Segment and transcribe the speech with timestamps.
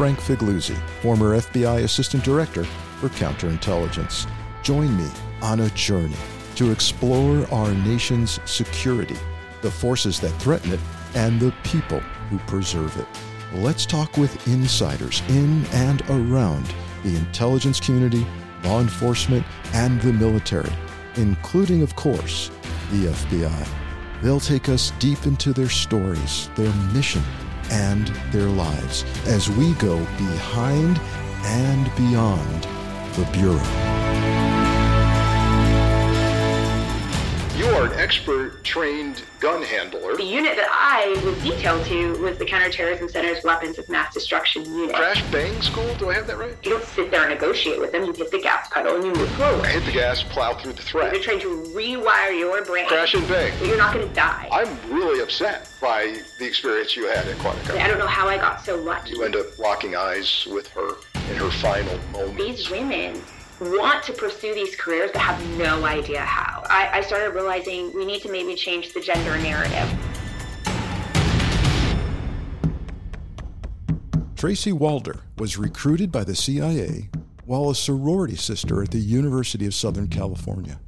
[0.00, 4.26] Frank Figliuzzi, former FBI Assistant Director for Counterintelligence.
[4.62, 5.06] Join me
[5.42, 6.16] on a journey
[6.54, 9.18] to explore our nation's security,
[9.60, 10.80] the forces that threaten it,
[11.14, 13.06] and the people who preserve it.
[13.52, 16.72] Let's talk with insiders in and around
[17.04, 18.26] the intelligence community,
[18.64, 20.72] law enforcement, and the military,
[21.16, 22.50] including, of course,
[22.90, 23.68] the FBI.
[24.22, 27.22] They'll take us deep into their stories, their mission,
[27.70, 30.98] and their lives as we go behind
[31.44, 32.64] and beyond
[33.14, 33.89] the Bureau.
[37.90, 40.16] An expert trained gun handler.
[40.16, 44.64] The unit that I was detailed to was the Counterterrorism Center's Weapons of Mass Destruction
[44.64, 44.94] unit.
[44.94, 45.94] Crash bang school?
[45.96, 46.56] Do I have that right?
[46.62, 48.04] You don't sit there and negotiate with them.
[48.04, 49.66] You hit the gas pedal and you move forward.
[49.66, 51.12] Hit the gas, plow through the threat.
[51.12, 52.86] They're trying to rewire your brain.
[52.86, 53.52] Crash and bang.
[53.64, 54.48] You're not going to die.
[54.52, 57.78] I'm really upset by the experience you had at Quantico.
[57.78, 59.10] I don't know how I got so lucky.
[59.10, 60.96] You end up locking eyes with her
[61.30, 62.36] in her final moments.
[62.36, 63.20] These women
[63.60, 66.62] want to pursue these careers but have no idea how.
[66.68, 69.88] I, I started realizing we need to maybe change the gender narrative.
[74.36, 77.10] Tracy Walder was recruited by the CIA
[77.44, 80.80] while a sorority sister at the University of Southern California.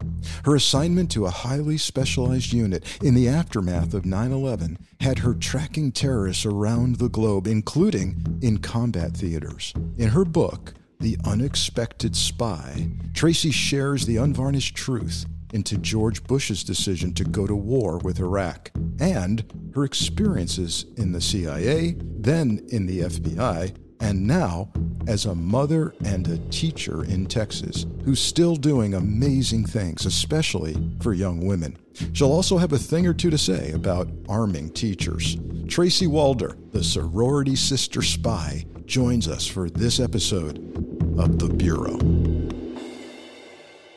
[0.44, 5.34] Her assignment to a highly specialized unit in the aftermath of 9 11 had her
[5.34, 9.74] tracking terrorists around the globe, including in combat theaters.
[9.98, 17.12] In her book, The Unexpected Spy, Tracy shares the unvarnished truth into George Bush's decision
[17.14, 18.70] to go to war with Iraq
[19.00, 24.70] and her experiences in the CIA, then in the FBI, and now
[25.08, 31.14] as a mother and a teacher in Texas who's still doing amazing things, especially for
[31.14, 31.76] young women.
[32.12, 35.36] She'll also have a thing or two to say about arming teachers.
[35.66, 40.91] Tracy Walder, the sorority sister spy, joins us for this episode
[41.22, 41.98] of The Bureau.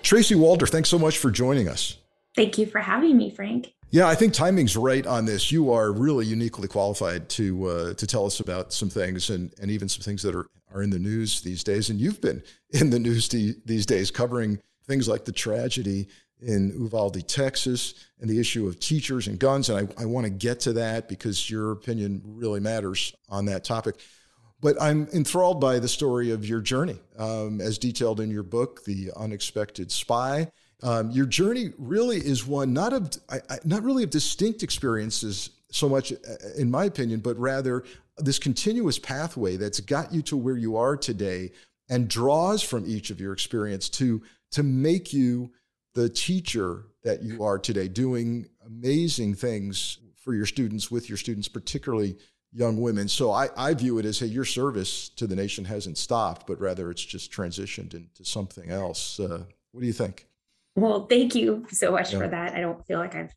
[0.03, 1.97] Tracy Walder, thanks so much for joining us.
[2.36, 3.74] Thank you for having me, Frank.
[3.90, 5.52] Yeah, I think timing's right on this.
[5.52, 9.72] You are really uniquely qualified to uh, to tell us about some things and, and
[9.72, 11.90] even some things that are, are in the news these days.
[11.90, 16.07] And you've been in the news the, these days covering things like the tragedy
[16.42, 19.69] in Uvalde, Texas, and the issue of teachers and guns.
[19.69, 23.63] And I, I want to get to that because your opinion really matters on that
[23.63, 23.95] topic.
[24.62, 28.84] But I'm enthralled by the story of your journey, um, as detailed in your book,
[28.86, 30.50] The Unexpected Spy.
[30.81, 35.52] Um, your journey really is one not of I, I, not really of distinct experiences
[35.72, 36.16] so much, uh,
[36.57, 37.84] in my opinion, but rather
[38.18, 41.51] this continuous pathway that's got you to where you are today,
[41.90, 45.51] and draws from each of your experience to to make you
[45.94, 51.48] the teacher that you are today, doing amazing things for your students with your students,
[51.48, 52.18] particularly
[52.56, 53.07] young women.
[53.10, 56.60] So I, I view it as, hey, your service to the nation hasn't stopped, but
[56.60, 59.19] rather it's just transitioned into something else.
[59.19, 60.25] Uh, what do you think?
[60.78, 62.19] Well, thank you so much Yeah.
[62.19, 62.54] for that.
[62.56, 63.34] I don't feel like I've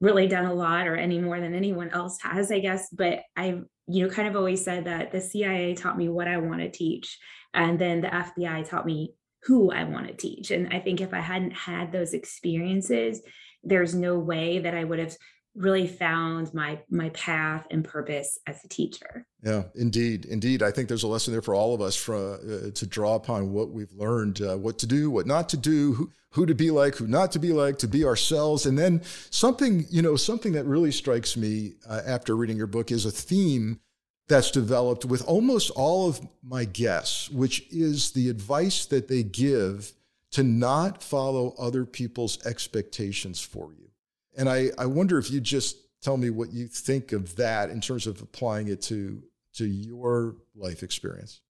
[0.00, 2.88] really done a lot or any more than anyone else has, I guess.
[2.92, 6.36] But I've, you know, kind of always said that the CIA taught me what I
[6.36, 7.18] want to teach.
[7.52, 9.14] And then the FBI taught me
[9.44, 10.52] who I want to teach.
[10.52, 13.20] And I think if I hadn't had those experiences,
[13.64, 15.16] there's no way that I would have
[15.54, 19.26] really found my my path and purpose as a teacher.
[19.42, 20.62] Yeah, indeed, indeed.
[20.62, 23.52] I think there's a lesson there for all of us for, uh, to draw upon
[23.52, 26.70] what we've learned, uh, what to do, what not to do, who, who to be
[26.70, 28.66] like, who not to be like, to be ourselves.
[28.66, 32.90] And then something, you know, something that really strikes me uh, after reading your book
[32.92, 33.80] is a theme
[34.28, 39.92] that's developed with almost all of my guests, which is the advice that they give
[40.30, 43.89] to not follow other people's expectations for you.
[44.36, 47.80] And I, I wonder if you just tell me what you think of that in
[47.80, 49.22] terms of applying it to,
[49.54, 51.40] to your life experience.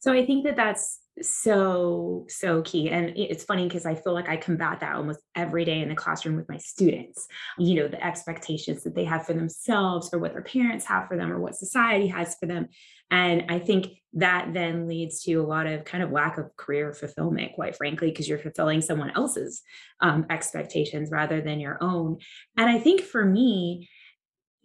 [0.00, 2.90] So I think that that's so so key.
[2.90, 5.94] And it's funny because i feel like i combat that almost every day in the
[5.94, 7.26] classroom with my students.
[7.58, 11.16] You know the expectations that they have for themselves or what their parents have for
[11.16, 12.68] them or what society has for them
[13.10, 16.92] and i think that then leads to a lot of kind of lack of career
[16.92, 19.62] fulfillment quite frankly because you're fulfilling someone else's
[20.00, 22.18] um, expectations rather than your own
[22.56, 23.88] and i think for me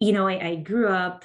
[0.00, 1.24] you know I, I grew up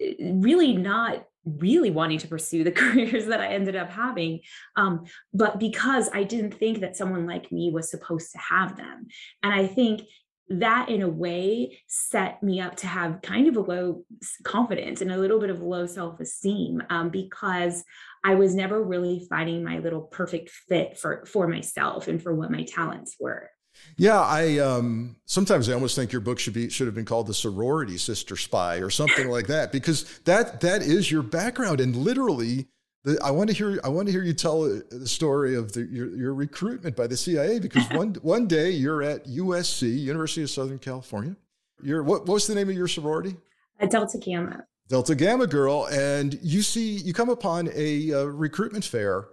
[0.00, 4.40] eh, really not really wanting to pursue the careers that I ended up having.
[4.76, 9.06] Um, but because I didn't think that someone like me was supposed to have them.
[9.42, 10.02] And I think
[10.48, 14.04] that in a way set me up to have kind of a low
[14.42, 17.82] confidence and a little bit of low self-esteem um, because
[18.22, 22.50] I was never really finding my little perfect fit for for myself and for what
[22.50, 23.50] my talents were.
[23.96, 27.26] Yeah, I um, sometimes I almost think your book should be should have been called
[27.26, 31.96] the sorority sister spy or something like that because that that is your background and
[31.96, 32.68] literally
[33.04, 35.72] the, I want to hear I want to hear you tell uh, the story of
[35.72, 40.42] the, your your recruitment by the CIA because one one day you're at USC University
[40.42, 41.36] of Southern California.
[41.82, 43.36] You're what what was the name of your sorority?
[43.80, 44.64] A Delta Gamma.
[44.88, 49.26] Delta Gamma girl, and you see you come upon a, a recruitment fair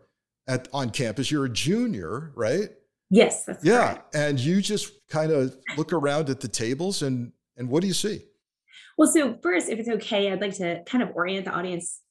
[0.48, 1.32] at on campus.
[1.32, 2.70] You're a junior, right?
[3.10, 3.94] Yes, that's yeah.
[3.94, 4.16] Correct.
[4.16, 7.94] And you just kind of look around at the tables and and what do you
[7.94, 8.24] see?
[9.02, 12.02] Well, so first, if it's okay, I'd like to kind of orient the audience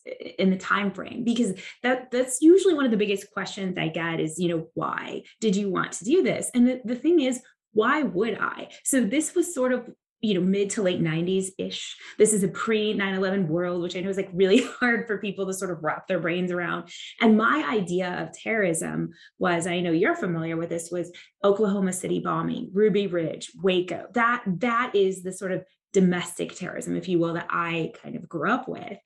[0.40, 1.52] in the time frame because
[1.84, 5.54] that that's usually one of the biggest questions I get is, you know, why did
[5.54, 6.50] you want to do this?
[6.52, 7.40] And the, the thing is,
[7.74, 8.70] why would I?
[8.82, 9.88] So this was sort of
[10.20, 14.00] you know mid to late 90s ish this is a pre 9-11 world which i
[14.00, 16.90] know is like really hard for people to sort of wrap their brains around
[17.22, 21.10] and my idea of terrorism was i know you're familiar with this was
[21.42, 27.08] oklahoma city bombing ruby ridge waco that that is the sort of domestic terrorism, if
[27.08, 28.98] you will, that I kind of grew up with.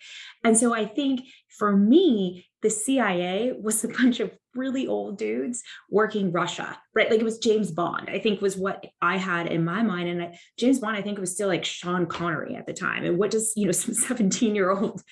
[0.42, 5.62] And so I think for me, the CIA was a bunch of really old dudes
[5.90, 7.10] working Russia, right?
[7.10, 10.08] Like it was James Bond, I think was what I had in my mind.
[10.08, 13.04] And I, James Bond, I think was still like Sean Connery at the time.
[13.04, 15.02] And what does, you know, some 17 year old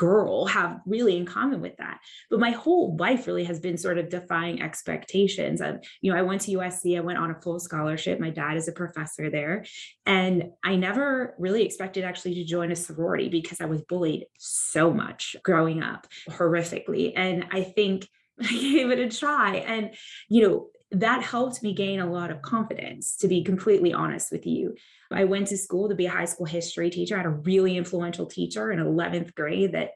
[0.00, 2.00] girl have really in common with that.
[2.30, 5.60] But my whole life really has been sort of defying expectations.
[6.00, 8.18] You know i went to usc i went on a full scholarship.
[8.18, 9.66] My dad is a professor there.
[10.06, 14.90] And i never really expected actually to join a sorority because i was bullied so
[14.90, 17.12] much growing up horrifically.
[17.14, 18.08] And i think
[18.40, 19.56] I gave it a try.
[19.56, 19.90] And,
[20.30, 24.46] you know, that helped me gain a lot of confidence, to be completely honest with
[24.46, 24.74] you.
[25.10, 27.14] I went to school to be a high school history teacher.
[27.14, 29.92] I had a really influential teacher in 11th grade that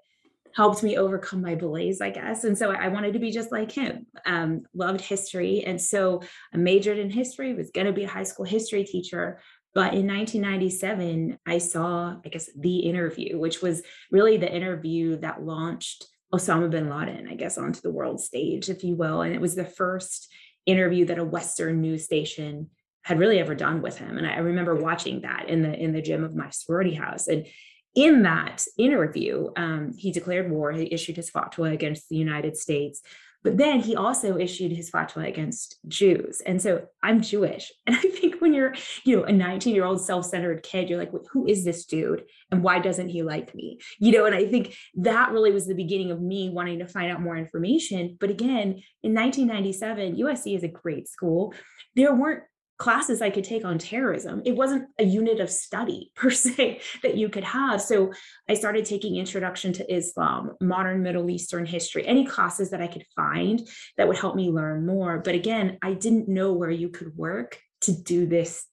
[0.54, 2.44] helped me overcome my belays, I guess.
[2.44, 4.06] And so I wanted to be just like him.
[4.24, 5.64] Um, loved history.
[5.64, 9.40] And so I majored in history, was going to be a high school history teacher.
[9.74, 15.42] But in 1997, I saw, I guess, The Interview, which was really the interview that
[15.42, 19.22] launched Osama bin Laden, I guess, onto the world stage, if you will.
[19.22, 20.32] And it was the first
[20.66, 22.70] interview that a Western news station
[23.02, 24.16] had really ever done with him.
[24.16, 27.28] And I remember watching that in the in the gym of my sorority house.
[27.28, 27.46] And
[27.94, 30.72] in that interview, um, he declared war.
[30.72, 33.02] He issued his fatwa against the United States.
[33.44, 36.40] But then he also issued his fatwa against Jews.
[36.40, 37.70] And so I'm Jewish.
[37.86, 38.74] And I think when you're,
[39.04, 42.24] you know, a 19 year old self centered kid, you're like, who is this dude?
[42.50, 43.78] And why doesn't he like me?
[43.98, 47.12] You know, and I think that really was the beginning of me wanting to find
[47.12, 48.16] out more information.
[48.18, 51.52] But again, in 1997, USC is a great school.
[51.94, 52.44] There weren't
[52.78, 54.42] classes I could take on terrorism.
[54.44, 57.80] It wasn't a unit of study per se that you could have.
[57.80, 58.12] So
[58.48, 63.04] I started taking introduction to Islam, modern Middle Eastern history, any classes that I could
[63.14, 63.66] find
[63.96, 65.18] that would help me learn more.
[65.18, 68.66] But again, I didn't know where you could work to do this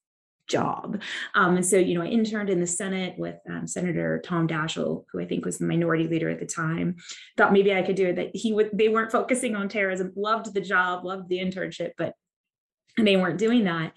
[0.47, 1.01] job.
[1.33, 5.05] Um, and so, you know, I interned in the Senate with um, Senator Tom Daschle,
[5.11, 6.97] who I think was the minority leader at the time.
[7.37, 8.15] Thought maybe I could do it.
[8.17, 8.71] That he would.
[8.73, 10.11] They weren't focusing on terrorism.
[10.15, 11.05] Loved the job.
[11.05, 12.13] Loved the internship, but
[12.97, 13.93] and they weren't doing that.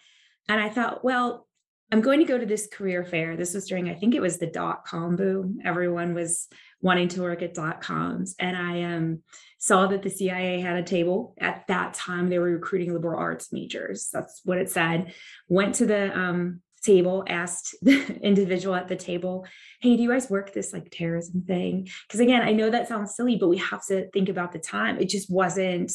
[0.49, 1.47] And I thought, well,
[1.93, 3.37] I'm going to go to this career fair.
[3.37, 5.59] This was during, I think it was the dot com boom.
[5.65, 6.49] Everyone was
[6.81, 8.35] wanting to work at dot coms.
[8.39, 9.23] And I um,
[9.59, 11.35] saw that the CIA had a table.
[11.39, 14.09] At that time, they were recruiting liberal arts majors.
[14.13, 15.15] That's what it said.
[15.49, 19.47] Went to the um, table, asked the individual at the table,
[19.81, 21.89] Hey, do you guys work this like terrorism thing?
[22.09, 24.99] Because again, I know that sounds silly, but we have to think about the time.
[24.99, 25.93] It just wasn't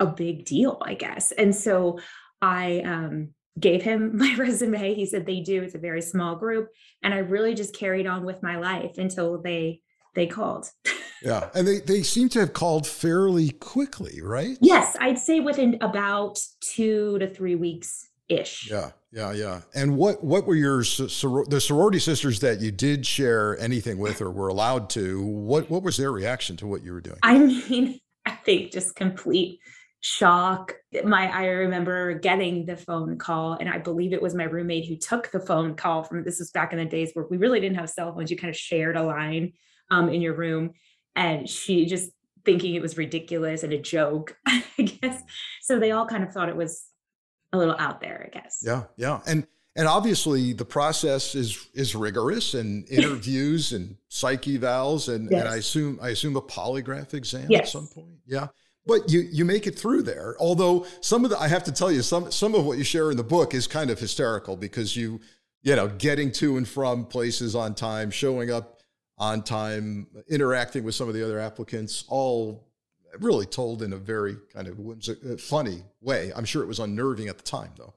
[0.00, 1.32] a big deal, I guess.
[1.32, 1.98] And so
[2.40, 4.94] I um, gave him my resume.
[4.94, 5.62] He said they do.
[5.62, 6.68] It's a very small group.
[7.02, 9.80] And I really just carried on with my life until they
[10.14, 10.70] they called.
[11.22, 11.48] yeah.
[11.54, 14.56] And they, they seem to have called fairly quickly, right?
[14.60, 14.96] Yes.
[15.00, 18.68] I'd say within about two to three weeks ish.
[18.68, 18.90] Yeah.
[19.12, 19.32] Yeah.
[19.32, 19.60] Yeah.
[19.74, 24.30] And what, what were your, the sorority sisters that you did share anything with or
[24.30, 27.18] were allowed to, what, what was their reaction to what you were doing?
[27.22, 29.60] I mean, I think just complete
[30.00, 30.74] shock.
[31.04, 34.96] My I remember getting the phone call, and I believe it was my roommate who
[34.96, 37.78] took the phone call from this was back in the days where we really didn't
[37.78, 38.30] have cell phones.
[38.30, 39.52] You kind of shared a line
[39.90, 40.72] um, in your room,
[41.16, 42.10] and she just
[42.44, 45.22] thinking it was ridiculous and a joke, I guess.
[45.62, 46.84] So they all kind of thought it was
[47.52, 48.60] a little out there, I guess.
[48.62, 55.12] Yeah, yeah, and and obviously the process is is rigorous and interviews and psyche evals
[55.12, 55.40] and, yes.
[55.40, 57.62] and I assume I assume a polygraph exam yes.
[57.62, 58.18] at some point.
[58.26, 58.48] Yeah
[58.88, 60.34] but you you make it through there.
[60.40, 63.10] Although some of the I have to tell you some some of what you share
[63.10, 65.20] in the book is kind of hysterical because you
[65.62, 68.80] you know getting to and from places on time, showing up
[69.18, 72.66] on time, interacting with some of the other applicants, all
[73.20, 76.32] really told in a very kind of uh, funny way.
[76.34, 77.94] I'm sure it was unnerving at the time, though.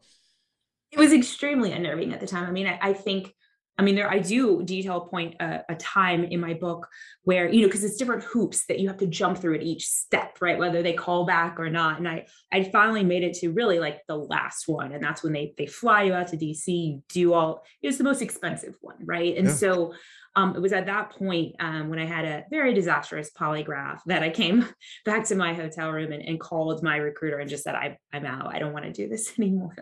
[0.92, 2.46] It was extremely unnerving at the time.
[2.46, 3.34] I mean, I, I think
[3.78, 6.88] I mean, there I do detail point a, a time in my book
[7.24, 9.88] where you know because it's different hoops that you have to jump through at each
[9.88, 10.60] step, right?
[10.60, 11.98] Whether they call back or not.
[11.98, 15.34] And I I finally made it to really like the last one, and that's when
[15.34, 16.68] they they fly you out to DC.
[16.68, 19.36] You do all it's the most expensive one, right?
[19.38, 19.54] And yeah.
[19.54, 19.94] so
[20.36, 24.24] um, it was at that point um, when I had a very disastrous polygraph that
[24.24, 24.66] I came
[25.06, 28.26] back to my hotel room and, and called my recruiter and just said, I, I'm
[28.26, 28.54] out.
[28.54, 29.76] I don't want to do this anymore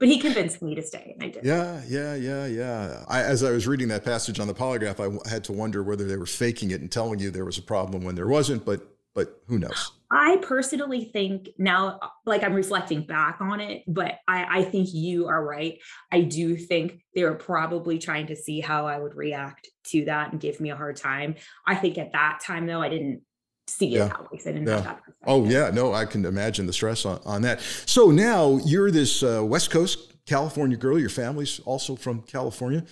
[0.00, 1.44] but he convinced me to stay and I did.
[1.44, 3.04] Yeah, yeah, yeah, yeah.
[3.06, 6.04] I, as I was reading that passage on the polygraph, I had to wonder whether
[6.04, 8.80] they were faking it and telling you there was a problem when there wasn't, but
[9.14, 9.92] but who knows?
[10.12, 15.26] I personally think now, like I'm reflecting back on it, but I, I think you
[15.26, 15.78] are right.
[16.12, 20.32] I do think they were probably trying to see how I would react to that
[20.32, 21.34] and give me a hard time.
[21.66, 23.22] I think at that time, though, I didn't
[23.70, 24.06] see yeah.
[24.06, 24.38] it that way.
[24.38, 24.74] So I didn't yeah.
[24.76, 27.60] have that Oh yeah, no, I can imagine the stress on, on that.
[27.60, 30.98] So now you're this uh, West Coast California girl.
[30.98, 32.84] Your family's also from California,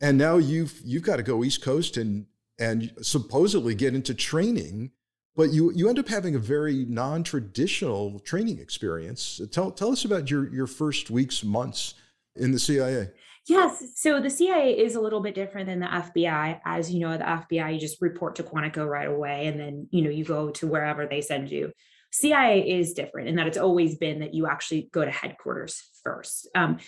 [0.00, 2.26] and now you've you've got to go East Coast and
[2.58, 4.92] and supposedly get into training.
[5.36, 9.40] But you you end up having a very non-traditional training experience.
[9.50, 11.94] Tell tell us about your your first weeks months
[12.36, 13.10] in the CIA.
[13.46, 13.82] Yes.
[13.96, 16.60] So the CIA is a little bit different than the FBI.
[16.64, 20.02] As you know, the FBI, you just report to Quantico right away, and then you
[20.02, 21.72] know you go to wherever they send you.
[22.10, 26.48] CIA is different in that it's always been that you actually go to headquarters first.
[26.54, 26.78] Um,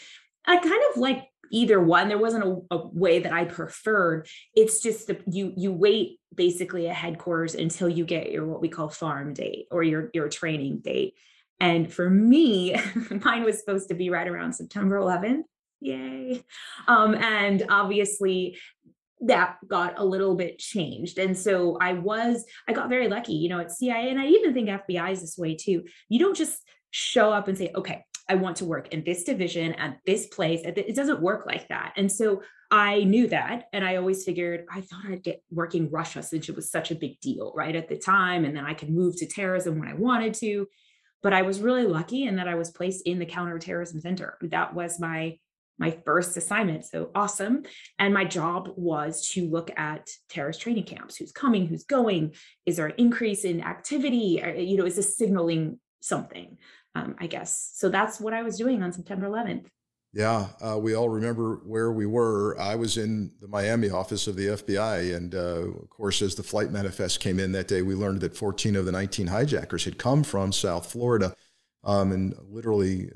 [0.46, 2.08] I kind of like either one.
[2.08, 4.28] There wasn't a, a way that I preferred.
[4.54, 8.70] It's just that you you wait basically at headquarters until you get your what we
[8.70, 11.14] call farm date or your your training date.
[11.60, 12.76] And for me,
[13.24, 15.42] mine was supposed to be right around September 11th
[15.80, 16.42] yay.
[16.88, 18.58] Um, and obviously,
[19.20, 21.18] that got a little bit changed.
[21.18, 24.52] And so I was, I got very lucky, you know, at CIA, and I even
[24.52, 25.84] think FBI is this way too.
[26.08, 29.74] You don't just show up and say, okay, I want to work in this division
[29.74, 30.60] at this place.
[30.64, 31.92] It doesn't work like that.
[31.96, 33.68] And so I knew that.
[33.72, 36.96] And I always figured I thought I'd get working Russia since it was such a
[36.96, 37.76] big deal, right?
[37.76, 38.44] At the time.
[38.44, 40.66] And then I could move to terrorism when I wanted to.
[41.22, 44.38] But I was really lucky in that I was placed in the counterterrorism center.
[44.42, 45.38] That was my
[45.78, 46.84] my first assignment.
[46.84, 47.64] So awesome.
[47.98, 52.34] And my job was to look at terrorist training camps who's coming, who's going.
[52.64, 54.40] Is there an increase in activity?
[54.42, 56.58] Or, you know, is this signaling something?
[56.94, 57.72] Um, I guess.
[57.74, 59.66] So that's what I was doing on September 11th.
[60.16, 62.58] Yeah, uh, we all remember where we were.
[62.58, 65.14] I was in the Miami office of the FBI.
[65.14, 68.34] And uh, of course, as the flight manifest came in that day, we learned that
[68.34, 71.34] 14 of the 19 hijackers had come from South Florida.
[71.84, 73.10] Um, and literally,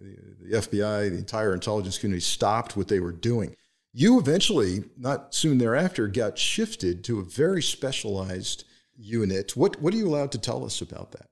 [0.50, 3.54] the FBI, the entire intelligence community stopped what they were doing.
[3.92, 8.64] You eventually, not soon thereafter, got shifted to a very specialized
[8.96, 9.56] unit.
[9.56, 11.26] What, what are you allowed to tell us about that?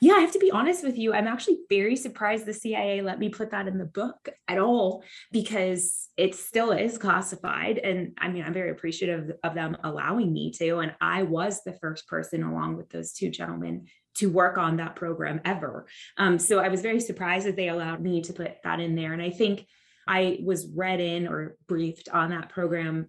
[0.00, 1.12] Yeah, I have to be honest with you.
[1.12, 5.02] I'm actually very surprised the CIA let me put that in the book at all
[5.32, 7.78] because it still is classified.
[7.78, 10.78] And I mean, I'm very appreciative of them allowing me to.
[10.78, 13.86] And I was the first person, along with those two gentlemen,
[14.20, 15.86] to work on that program ever.
[16.18, 19.14] Um, so I was very surprised that they allowed me to put that in there.
[19.14, 19.66] And I think
[20.06, 23.08] I was read in or briefed on that program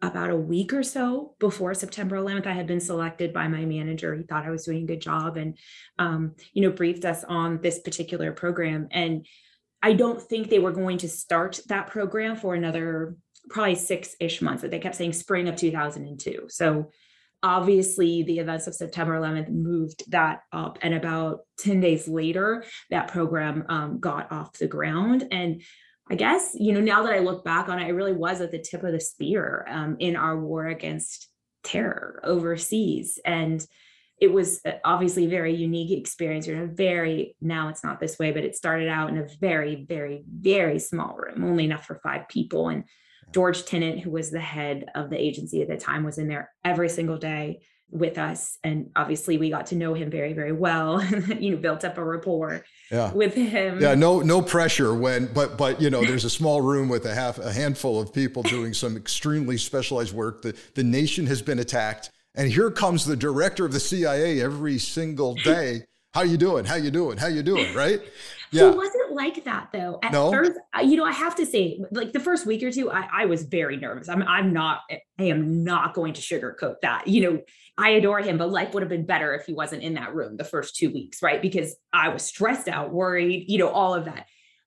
[0.00, 2.46] about a week or so before September 11th.
[2.46, 4.14] I had been selected by my manager.
[4.14, 5.58] He thought I was doing a good job and,
[5.98, 8.88] um, you know, briefed us on this particular program.
[8.90, 9.26] And
[9.82, 13.16] I don't think they were going to start that program for another
[13.50, 14.62] probably six ish months.
[14.62, 16.46] They kept saying spring of 2002.
[16.48, 16.90] So
[17.42, 20.78] obviously the events of September 11th moved that up.
[20.82, 25.28] And about 10 days later, that program um, got off the ground.
[25.30, 25.62] And
[26.10, 28.50] I guess, you know, now that I look back on it, it really was at
[28.50, 31.28] the tip of the spear um, in our war against
[31.62, 33.18] terror overseas.
[33.24, 33.64] And
[34.20, 36.46] it was uh, obviously a very unique experience.
[36.46, 39.28] You're in a very, now it's not this way, but it started out in a
[39.40, 42.68] very, very, very small room, only enough for five people.
[42.68, 42.84] And
[43.32, 46.50] George Tenet, who was the head of the agency at the time, was in there
[46.64, 48.58] every single day with us.
[48.62, 51.02] And obviously we got to know him very very well
[51.38, 53.12] you know built up a rapport yeah.
[53.12, 53.80] with him.
[53.80, 57.14] Yeah no no pressure when but but you know there's a small room with a
[57.14, 60.42] half a handful of people doing some extremely specialized work.
[60.42, 62.10] The the nation has been attacked.
[62.34, 65.82] And here comes the director of the CIA every single day.
[66.14, 66.64] How you doing?
[66.64, 67.18] How you doing?
[67.18, 67.74] How you doing?
[67.74, 68.00] Right?
[68.52, 68.70] Yeah.
[69.18, 69.98] Like that though.
[70.04, 70.30] At no?
[70.30, 73.24] first, you know, I have to say, like the first week or two, I, I
[73.26, 74.08] was very nervous.
[74.08, 74.82] I'm I'm not,
[75.18, 77.08] I am not going to sugarcoat that.
[77.08, 77.40] You know,
[77.76, 80.36] I adore him, but life would have been better if he wasn't in that room
[80.36, 81.42] the first two weeks, right?
[81.42, 84.26] Because I was stressed out, worried, you know, all of that.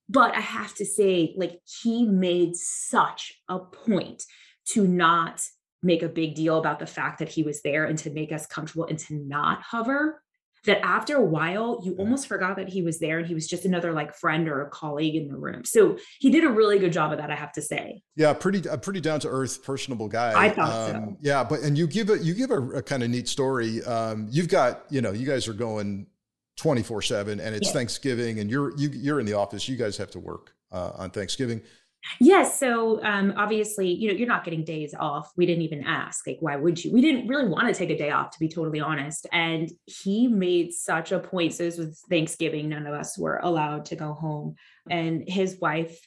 [0.09, 4.23] But I have to say, like, he made such a point
[4.71, 5.41] to not
[5.81, 8.45] make a big deal about the fact that he was there and to make us
[8.45, 10.21] comfortable and to not hover
[10.65, 13.65] that after a while you almost forgot that he was there and he was just
[13.65, 15.65] another like friend or a colleague in the room.
[15.65, 18.03] So he did a really good job of that i have to say.
[18.15, 20.33] Yeah pretty a pretty down to earth personable guy.
[20.35, 23.03] I thought um, so yeah but and you give a you give a, a kind
[23.03, 23.83] of neat story.
[23.83, 26.07] Um, you've got you know you guys are going
[26.57, 29.67] 24 7 and it's thanksgiving and you're you, you're in the office.
[29.67, 31.61] You guys have to work uh, on thanksgiving
[32.19, 32.59] Yes.
[32.59, 35.31] So um, obviously, you know, you're not getting days off.
[35.37, 36.25] We didn't even ask.
[36.25, 36.91] Like, why would you?
[36.91, 39.27] We didn't really want to take a day off, to be totally honest.
[39.31, 41.53] And he made such a point.
[41.53, 42.69] So this was Thanksgiving.
[42.69, 44.55] None of us were allowed to go home.
[44.89, 45.99] And his wife,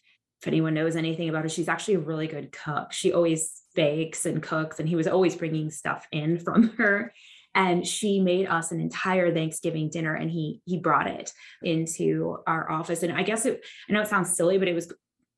[0.42, 2.92] if anyone knows anything about her, she's actually a really good cook.
[2.92, 7.12] She always bakes and cooks, and he was always bringing stuff in from her
[7.54, 12.70] and she made us an entire thanksgiving dinner and he he brought it into our
[12.70, 14.92] office and i guess it i know it sounds silly but it was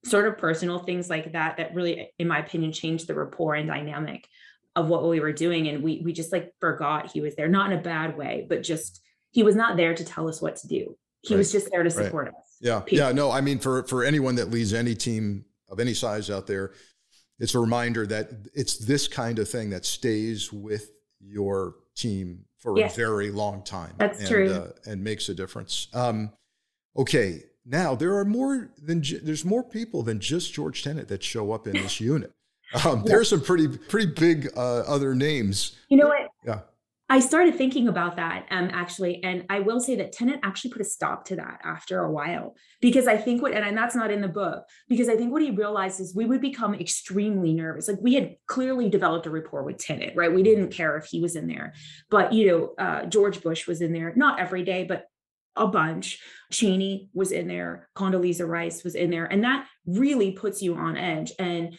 [0.06, 3.68] sort of personal things like that that really in my opinion changed the rapport and
[3.68, 4.28] dynamic
[4.74, 5.68] of what we were doing.
[5.68, 8.62] And we we just like forgot he was there not in a bad way but
[8.62, 10.96] just he was not there to tell us what to do.
[11.22, 11.38] He right.
[11.38, 12.34] was just there to support right.
[12.34, 12.56] us.
[12.60, 12.82] Yeah.
[12.88, 16.46] Yeah no i mean for for anyone that leads any team of any size out
[16.46, 16.72] there
[17.38, 20.90] it's a reminder that it's this kind of thing that stays with
[21.20, 22.94] your team for yes.
[22.94, 24.50] a very long time that's and, true.
[24.52, 25.88] uh, and makes a difference.
[25.92, 26.32] Um,
[26.96, 31.52] okay now there are more than there's more people than just George Tenet that show
[31.52, 32.32] up in this unit.
[32.84, 33.02] Um, yeah.
[33.06, 35.76] There's some pretty pretty big uh, other names.
[35.88, 36.28] You know what?
[36.44, 36.60] Yeah.
[37.08, 40.82] I started thinking about that um, actually, and I will say that Tenet actually put
[40.82, 44.10] a stop to that after a while because I think what, and, and that's not
[44.10, 47.86] in the book, because I think what he realized is we would become extremely nervous.
[47.86, 50.34] Like we had clearly developed a rapport with Tenet, right?
[50.34, 51.74] We didn't care if he was in there,
[52.10, 55.06] but you know, uh, George Bush was in there, not every day, but
[55.56, 56.20] a bunch.
[56.52, 60.96] Cheney was in there, Condoleezza Rice was in there, and that really puts you on
[60.96, 61.32] edge.
[61.38, 61.78] And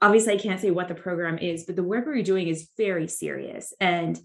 [0.00, 3.08] obviously, I can't say what the program is, but the work we're doing is very
[3.08, 4.18] serious and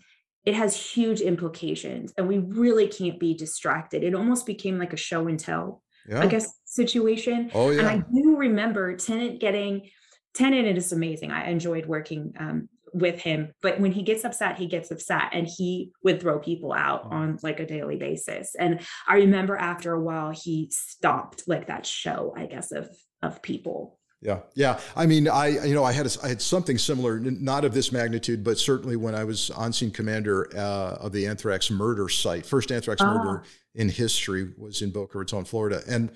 [0.45, 2.13] it has huge implications.
[2.17, 4.03] And we really can't be distracted.
[4.03, 6.21] It almost became like a show and tell, yeah.
[6.21, 7.51] I guess, situation.
[7.53, 7.79] Oh, yeah.
[7.79, 9.89] And I do remember Tenet getting
[10.33, 11.31] Tenet it is amazing.
[11.31, 15.47] I enjoyed working um, with him but when he gets upset he gets upset and
[15.47, 17.11] he would throw people out mm.
[17.11, 21.85] on like a daily basis and i remember after a while he stopped like that
[21.85, 22.89] show i guess of
[23.21, 24.79] of people yeah, yeah.
[24.97, 27.91] I mean, I you know I had a, I had something similar, not of this
[27.91, 32.45] magnitude, but certainly when I was on scene commander uh, of the anthrax murder site,
[32.45, 33.05] first anthrax oh.
[33.05, 33.43] murder
[33.75, 36.11] in history was in Boca Raton, Florida, and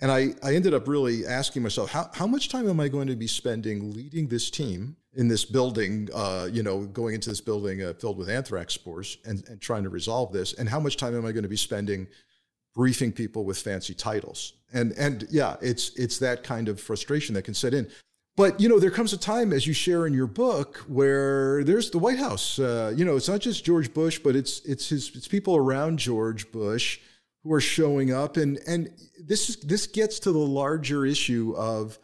[0.00, 3.08] and I I ended up really asking myself how how much time am I going
[3.08, 7.40] to be spending leading this team in this building, uh, you know, going into this
[7.40, 10.52] building uh, filled with anthrax spores and, and trying to resolve this?
[10.52, 12.06] And how much time am I going to be spending
[12.74, 14.52] briefing people with fancy titles?
[14.72, 17.88] And and yeah, it's it's that kind of frustration that can set in.
[18.36, 21.90] But you know, there comes a time, as you share in your book, where there's
[21.90, 22.58] the White House.
[22.58, 25.98] Uh, you know, it's not just George Bush, but it's it's his it's people around
[25.98, 27.00] George Bush
[27.42, 31.98] who are showing up, and and this is this gets to the larger issue of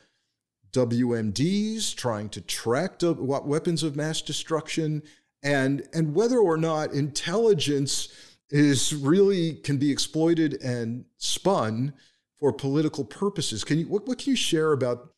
[0.72, 5.02] WMDs, trying to track weapons of mass destruction,
[5.42, 8.08] and, and whether or not intelligence
[8.50, 11.92] is really can be exploited and spun
[12.38, 13.64] for political purposes.
[13.64, 15.14] Can you what, what can you share about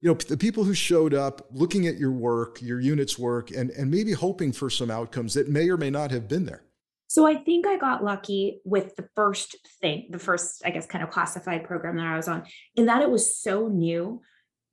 [0.00, 3.70] you know the people who showed up looking at your work, your unit's work, and
[3.70, 6.62] and maybe hoping for some outcomes that may or may not have been there?
[7.08, 11.02] So I think I got lucky with the first thing, the first, I guess, kind
[11.02, 12.44] of classified program that I was on,
[12.76, 14.20] in that it was so new.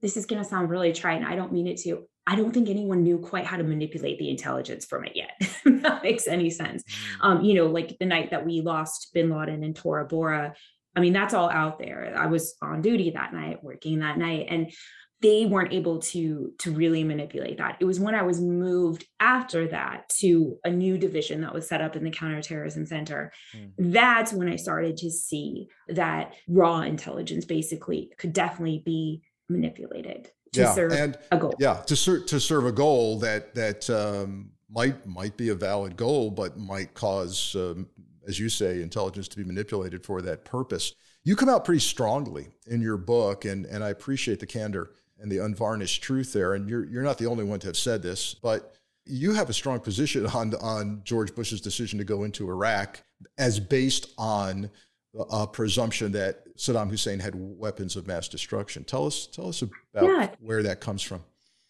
[0.05, 2.07] This is going to sound really trite, and I don't mean it to.
[2.27, 5.31] I don't think anyone knew quite how to manipulate the intelligence from it yet.
[5.81, 6.83] that makes any sense.
[6.83, 7.25] Mm.
[7.25, 10.53] Um, you know, like the night that we lost Bin Laden and Tora Bora.
[10.95, 12.13] I mean, that's all out there.
[12.15, 14.71] I was on duty that night, working that night, and
[15.25, 19.67] they weren't able to to really manipulate that it was when i was moved after
[19.67, 23.71] that to a new division that was set up in the counterterrorism center mm.
[23.77, 30.61] that's when i started to see that raw intelligence basically could definitely be manipulated to
[30.61, 34.51] yeah, serve and, a goal yeah to serve to serve a goal that that um,
[34.69, 37.87] might might be a valid goal but might cause um,
[38.27, 42.47] as you say intelligence to be manipulated for that purpose you come out pretty strongly
[42.67, 46.53] in your book and and i appreciate the candor and the unvarnished truth there.
[46.53, 48.73] And you're you're not the only one to have said this, but
[49.05, 53.01] you have a strong position on on George Bush's decision to go into Iraq
[53.37, 54.69] as based on
[55.29, 58.83] a presumption that Saddam Hussein had weapons of mass destruction.
[58.83, 59.73] Tell us tell us about
[60.03, 60.29] yeah.
[60.39, 61.23] where that comes from.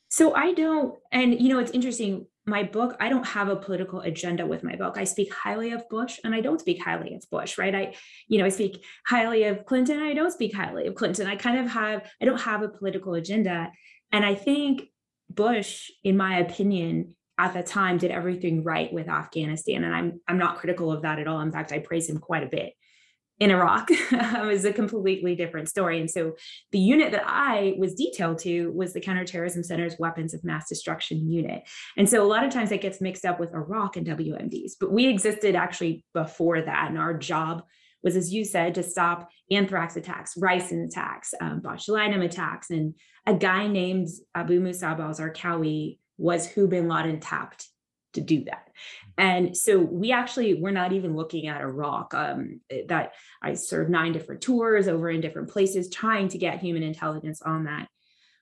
[0.10, 4.02] So I don't, and you know, it's interesting my book, I don't have a political
[4.02, 4.98] agenda with my book.
[4.98, 7.74] I speak highly of Bush and I don't speak highly of Bush, right?
[7.74, 7.96] I,
[8.28, 10.00] you know, I speak highly of Clinton.
[10.00, 11.26] I don't speak highly of Clinton.
[11.26, 13.72] I kind of have, I don't have a political agenda.
[14.12, 14.84] And I think
[15.30, 19.84] Bush, in my opinion, at the time did everything right with Afghanistan.
[19.84, 21.42] And I'm I'm not critical of that at all.
[21.42, 22.74] In fact, I praise him quite a bit
[23.40, 23.90] in Iraq
[24.44, 26.00] was a completely different story.
[26.00, 26.34] And so
[26.72, 31.30] the unit that I was detailed to was the Counterterrorism Center's Weapons of Mass Destruction
[31.30, 31.64] unit.
[31.98, 34.92] And so a lot of times that gets mixed up with Iraq and WMDs, but
[34.92, 36.90] we existed actually before that.
[36.90, 37.64] And our job
[38.04, 42.70] was, as you said, to stop anthrax attacks, ricin attacks, um, botulinum attacks.
[42.70, 42.94] And
[43.26, 47.68] a guy named Abu Musab al-Zarqawi was who bin Laden tapped
[48.16, 48.70] to do that.
[49.18, 52.14] And so we actually we're not even looking at Iraq.
[52.14, 56.84] Um, that I served nine different tours over in different places, trying to get human
[56.84, 57.88] intelligence on that.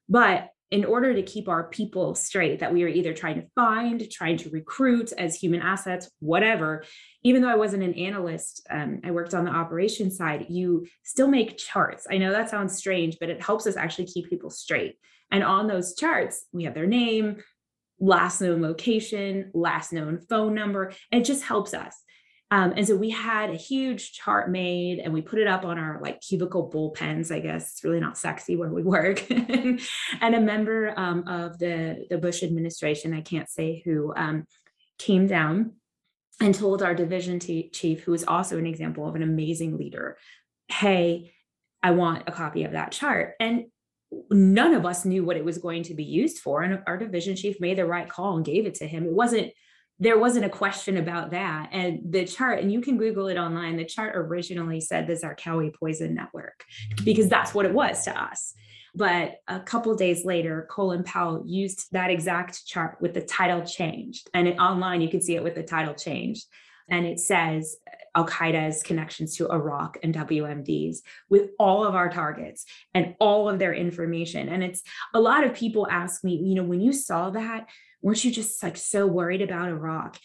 [0.09, 4.09] But in order to keep our people straight, that we were either trying to find,
[4.09, 6.83] trying to recruit as human assets, whatever.
[7.21, 10.47] Even though I wasn't an analyst, um, I worked on the operations side.
[10.49, 12.07] You still make charts.
[12.09, 14.95] I know that sounds strange, but it helps us actually keep people straight.
[15.29, 17.37] And on those charts, we have their name,
[17.99, 20.93] last known location, last known phone number.
[21.11, 21.95] it just helps us.
[22.51, 25.79] Um, and so we had a huge chart made and we put it up on
[25.79, 27.71] our like cubicle bullpens, I guess.
[27.71, 29.27] It's really not sexy where we work.
[29.31, 29.79] and
[30.21, 34.45] a member um, of the, the Bush administration, I can't say who, um,
[34.99, 35.73] came down
[36.39, 40.17] and told our division t- chief, who is also an example of an amazing leader,
[40.67, 41.33] hey,
[41.81, 43.33] I want a copy of that chart.
[43.39, 43.65] And
[44.29, 47.35] none of us knew what it was going to be used for and our division
[47.35, 49.05] chief made the right call and gave it to him.
[49.05, 49.51] It wasn't
[49.99, 51.69] there wasn't a question about that.
[51.71, 55.73] And the chart and you can google it online the chart originally said the zarqawi
[55.73, 56.63] poison network
[57.03, 58.53] because that's what it was to us.
[58.95, 64.29] But a couple days later colin powell used that exact chart with the title changed
[64.33, 66.45] and online you can see it with the title changed.
[66.89, 67.77] And it says
[68.15, 70.97] Al Qaeda's connections to Iraq and WMDs
[71.29, 74.49] with all of our targets and all of their information.
[74.49, 77.67] And it's a lot of people ask me, you know, when you saw that,
[78.01, 80.17] weren't you just like so worried about Iraq?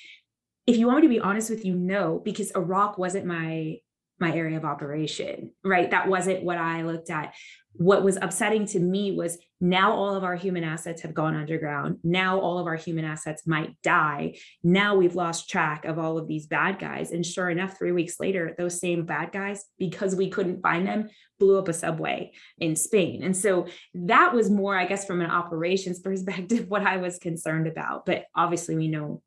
[0.67, 3.79] If you want me to be honest with you, no, because Iraq wasn't my
[4.21, 5.91] my area of operation, right?
[5.91, 7.35] That wasn't what I looked at.
[7.75, 11.99] What was upsetting to me was now all of our human assets have gone underground.
[12.03, 14.37] Now all of our human assets might die.
[14.65, 17.13] Now we've lost track of all of these bad guys.
[17.13, 21.09] And sure enough, three weeks later, those same bad guys, because we couldn't find them,
[21.39, 23.23] blew up a subway in Spain.
[23.23, 27.69] And so that was more, I guess, from an operations perspective, what I was concerned
[27.69, 28.07] about.
[28.07, 29.23] But obviously, we know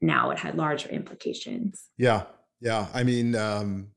[0.00, 1.84] now it had larger implications.
[1.98, 2.24] Yeah.
[2.60, 2.86] Yeah.
[2.94, 3.88] I mean, um,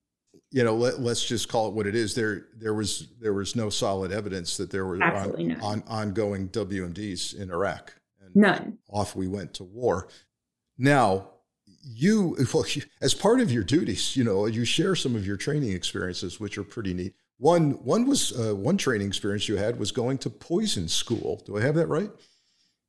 [0.54, 2.14] you know, let, us just call it what it is.
[2.14, 7.36] There, there was there was no solid evidence that there were on, on, ongoing WMDs
[7.36, 7.96] in Iraq.
[8.22, 8.78] And None.
[8.88, 10.10] Off we went to war.
[10.78, 11.30] Now,
[11.82, 12.66] you, well,
[13.02, 16.58] as part of your duties, you know, you share some of your training experiences, which
[16.60, 17.16] are pretty neat.
[17.40, 21.42] One, one was uh, one training experience you had was going to poison school.
[21.48, 22.12] Do I have that right?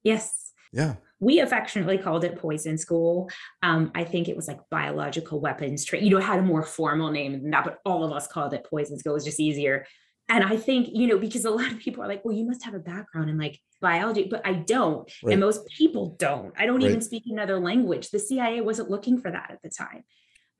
[0.02, 0.43] Yes.
[0.74, 3.30] Yeah we affectionately called it poison school.
[3.62, 6.06] Um, I think it was like biological weapons training.
[6.06, 8.52] You know, it had a more formal name than that, but all of us called
[8.52, 9.12] it poison school.
[9.12, 9.86] It was just easier.
[10.28, 12.64] And I think, you know, because a lot of people are like, well, you must
[12.64, 15.10] have a background in like biology, but I don't.
[15.22, 15.32] Right.
[15.32, 16.52] And most people don't.
[16.58, 16.90] I don't right.
[16.90, 18.10] even speak another language.
[18.10, 20.04] The CIA wasn't looking for that at the time.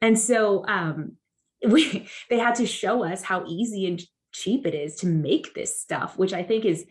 [0.00, 1.16] And so um,
[1.66, 5.78] we, they had to show us how easy and cheap it is to make this
[5.78, 6.84] stuff, which I think is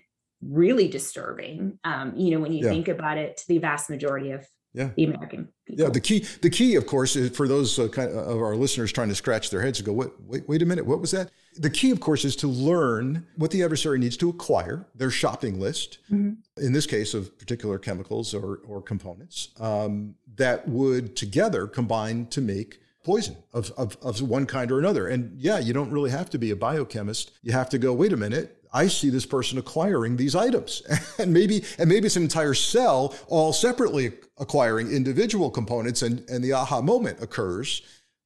[0.49, 1.79] really disturbing.
[1.83, 2.69] Um, you know, when you Yeah.
[2.71, 4.89] think about it, to the vast majority of Yeah.
[4.95, 5.83] the American people.
[5.85, 8.55] Yeah, the key, the key, of course, is for those uh, kind of, of our
[8.55, 10.19] listeners trying to scratch their heads and go, "What?
[10.25, 13.51] Wait, wait a minute, what was that?" The key, of course, is to learn what
[13.51, 16.37] the adversary needs to acquire, their shopping list, Mhm.
[16.57, 22.41] in this case of particular chemicals or or components um, that would together combine to
[22.41, 25.07] make poison of, of of one kind or another.
[25.07, 27.29] And yeah, you don't really have to be a biochemist.
[27.43, 28.57] You have to go, wait a minute.
[28.73, 30.81] I see this person acquiring these items,
[31.19, 36.43] and maybe and maybe it's an entire cell all separately acquiring individual components, and and
[36.43, 37.81] the aha moment occurs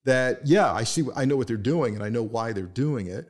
[0.05, 3.07] that yeah, I see, I know what they're doing, and I know why they're doing
[3.07, 3.27] it.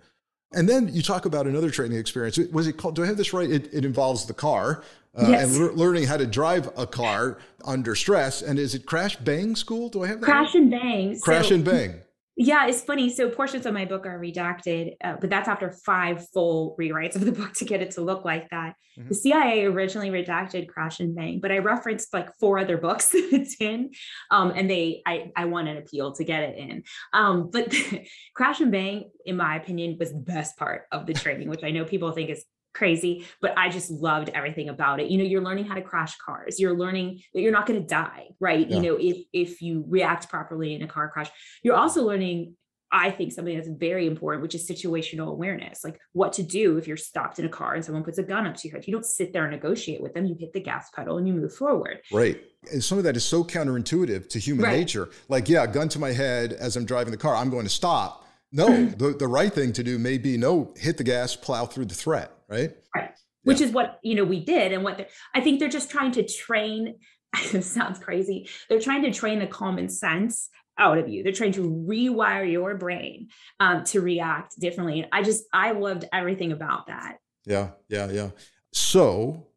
[0.54, 2.38] And then you talk about another training experience.
[2.54, 2.96] Was it called?
[2.96, 3.50] Do I have this right?
[3.50, 4.84] It, it involves the car
[5.18, 5.44] uh, Yes.
[5.50, 8.42] and lear- learning how to drive a car under stress.
[8.44, 9.90] And is it crash bang school?
[9.90, 10.26] Do I have that?
[10.26, 10.62] Crash right?
[10.62, 11.20] and bang.
[11.20, 11.96] crash So- and bang.
[12.40, 13.10] Yeah, it's funny.
[13.10, 17.26] So portions of my book are redacted, uh, but that's after five full rewrites of
[17.26, 18.76] the book to get it to look like that.
[18.96, 19.08] Mhm.
[19.10, 23.30] The CIA originally redacted Crash and Bang, but I referenced like four other books that
[23.32, 23.90] it's in,
[24.30, 26.84] um, and they I I won an appeal to get it in.
[27.12, 27.74] Um, but
[28.36, 31.72] Crash and Bang, in my opinion, was the best part of the training, which I
[31.72, 32.46] know people think is
[32.78, 35.10] crazy, but I just loved everything about it.
[35.10, 36.60] You know, you're learning how to crash cars.
[36.60, 38.70] You're learning that you're not going to die, right?
[38.70, 38.76] Yeah.
[38.76, 41.30] You know, if if you react properly in a car crash.
[41.64, 42.56] You're also learning
[42.90, 46.88] I think something that's very important, which is situational awareness, like what to do if
[46.88, 48.88] you're stopped in a car and someone puts a gun up to your head.
[48.88, 50.26] You don't sit there and negotiate with them.
[50.26, 52.00] You hit the gas pedal and you move forward.
[52.14, 52.42] Right.
[52.72, 54.80] And some of that is so counterintuitive to human Right.
[54.80, 55.10] nature.
[55.28, 58.24] Like, yeah, gun to my head as I'm driving the car, I'm going to stop.
[58.52, 61.86] No, the, the right thing to do may be no, hit the gas, plow through
[61.86, 62.72] the threat, right?
[62.96, 63.12] Right.
[63.44, 66.12] which is what you know we did and what they're- i think they're just trying
[66.14, 66.96] to train
[67.62, 71.62] sounds crazy they're trying to train the common sense out of you they're trying to
[71.62, 73.28] rewire your brain
[73.60, 78.30] um, to react differently and i just i loved everything about that Yeah, yeah, yeah.
[78.74, 79.48] So,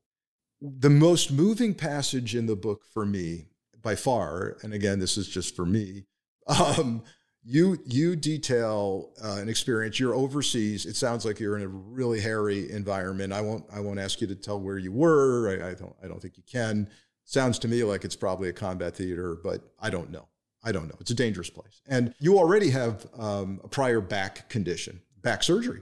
[0.61, 3.49] the most moving passage in the book for me,
[3.83, 6.07] by far, and again, this is just for me,
[6.47, 7.03] um,
[7.43, 9.99] you you detail uh, an experience.
[9.99, 10.87] You're overseas.
[10.87, 13.33] It sounds like you're in a really hairy environment.
[13.33, 15.49] I won't I won't ask you to tell where you were.
[15.51, 16.89] I, I don't I don't think you can.
[17.25, 20.27] Sounds to me like it's probably a combat theater, but I don't know.
[20.63, 20.97] I don't know.
[21.01, 25.81] It's a dangerous place, and you already have um, a prior back condition, back surgery.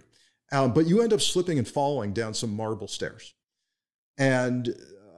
[0.53, 3.35] Um, but you end up slipping and falling down some marble stairs.
[4.17, 4.69] And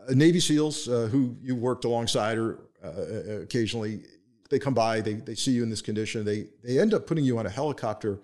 [0.08, 4.02] uh, Navy SEALs uh, who you worked alongside or uh, occasionally,
[4.50, 7.24] they come by, they, they see you in this condition, they, they end up putting
[7.24, 8.20] you on a helicopter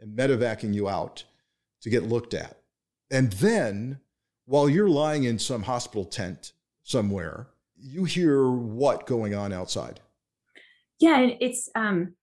[0.00, 1.24] and medevacing you out
[1.82, 2.60] to get looked at.
[3.10, 4.00] And then,
[4.46, 10.00] while you're lying in some hospital tent somewhere, you hear what going on outside?
[10.98, 12.14] yeah and it's um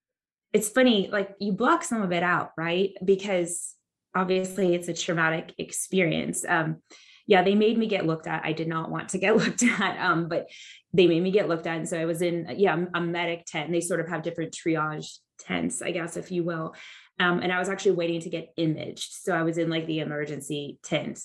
[0.51, 3.75] it's funny like you block some of it out right because
[4.15, 6.77] obviously it's a traumatic experience um
[7.25, 8.45] yeah they made me get looked at.
[8.45, 10.49] I did not want to get looked at um but
[10.93, 11.77] they made me get looked at.
[11.77, 13.65] And so i was in yeah a medic tent.
[13.65, 16.75] And they sort of have different triage tents i guess if you will.
[17.19, 19.13] Um and i was actually waiting to get imaged.
[19.13, 21.19] So i was in like the emergency tent.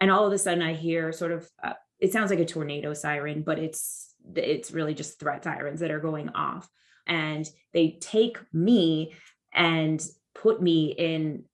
[0.00, 2.92] And all of a sudden i hear sort of uh, it sounds like a tornado
[2.94, 6.68] siren but it's it's really just threat sirens that are going off.
[7.06, 9.14] And they take me
[9.52, 11.44] and put me in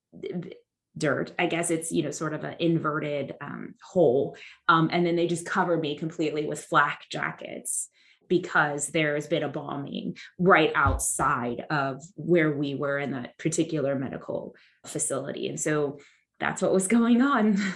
[0.99, 4.37] dirt i guess it's you know sort of an inverted um, hole
[4.69, 7.89] um, and then they just cover me completely with flak jackets
[8.29, 13.95] because there has been a bombing right outside of where we were in that particular
[13.95, 15.99] medical facility and so
[16.41, 17.59] that's what was going on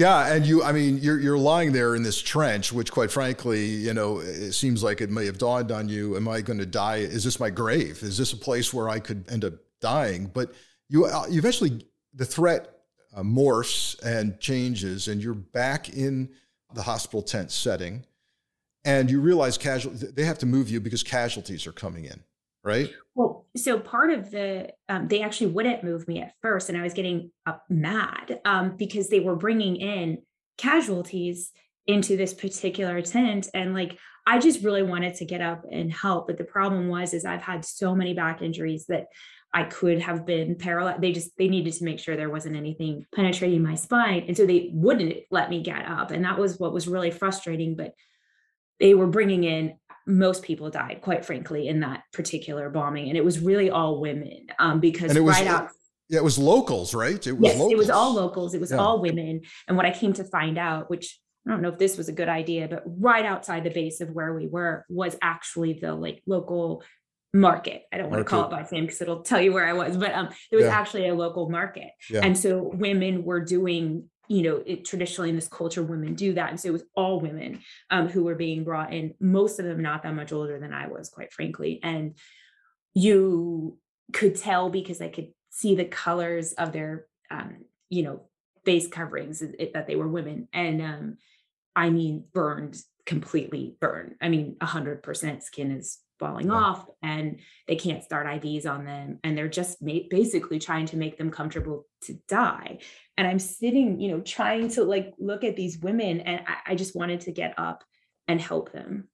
[0.00, 3.66] Yeah, and you, I mean, you're you're lying there in this trench, which, quite frankly,
[3.66, 6.64] you know, it seems like it may have dawned on you: Am I going to
[6.64, 6.96] die?
[6.96, 8.02] Is this my grave?
[8.02, 9.52] Is this a place where I could end up
[9.82, 10.30] dying?
[10.32, 10.54] But
[10.88, 12.80] you, uh, you eventually, the threat
[13.14, 16.30] uh, morphs and changes, and you're back in
[16.74, 18.04] the hospital tent setting,
[18.84, 22.22] and you realize casual they have to move you because casualties are coming in,
[22.62, 22.90] right?
[23.14, 26.82] Well, so part of the um, they actually wouldn't move me at first, and I
[26.82, 30.22] was getting uh, mad um, because they were bringing in
[30.58, 31.50] casualties
[31.86, 36.28] into this particular tent, and like I just really wanted to get up and help,
[36.28, 39.06] but the problem was is I've had so many back injuries that
[39.52, 41.00] I could have been paralyzed.
[41.00, 44.46] They just they needed to make sure there wasn't anything penetrating my spine, and so
[44.46, 47.74] they wouldn't let me get up, and that was what was really frustrating.
[47.76, 47.94] But
[48.78, 49.74] they were bringing in
[50.06, 54.46] most people died, quite frankly, in that particular bombing, and it was really all women
[54.58, 55.70] um, because it was right out.
[56.08, 57.24] Yeah, it was locals, right?
[57.24, 57.72] It was Yes, locals.
[57.72, 58.54] it was all locals.
[58.54, 58.78] It was Yeah.
[58.78, 59.42] all women.
[59.68, 62.12] And what I came to find out, which I don't know if this was a
[62.12, 66.20] good idea, but right outside the base of where we were was actually the like
[66.26, 66.82] local
[67.32, 67.84] market.
[67.92, 69.96] I don't want to call it by name because it'll tell you where I was,
[69.96, 70.78] but um, there was yeah.
[70.78, 71.90] actually a local market.
[72.08, 72.20] Yeah.
[72.22, 76.50] And so women were doing, you know, it, traditionally in this culture, women do that.
[76.50, 79.80] And so it was all women um, who were being brought in, most of them
[79.80, 81.78] not that much older than I was, quite frankly.
[81.82, 82.16] And
[82.94, 83.78] you
[84.12, 88.22] could tell because I could see the colors of their, um, you know,
[88.64, 90.48] face coverings it, that they were women.
[90.52, 91.16] And um,
[91.76, 94.14] I mean, burned completely burned.
[94.20, 96.52] I mean, 100% skin is falling yeah.
[96.52, 100.96] off and they can't start IVs on them and they're just ma- basically trying to
[100.96, 102.78] make them comfortable to die.
[103.16, 106.74] And I'm sitting, you know, trying to like look at these women and I, I
[106.76, 107.82] just wanted to get up
[108.28, 109.08] and help them.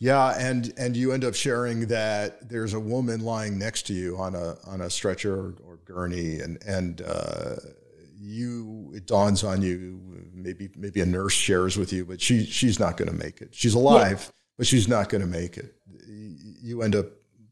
[0.00, 4.16] Yeah, and and you end up sharing that there's a woman lying next to you
[4.16, 7.56] on a on a stretcher or, or gurney, and and uh,
[8.18, 10.00] you it dawns on you
[10.32, 13.54] maybe maybe a nurse shares with you, but she she's not going to make it.
[13.54, 14.32] She's alive, yeah.
[14.56, 15.74] but she's not going to make it
[16.60, 17.06] you end up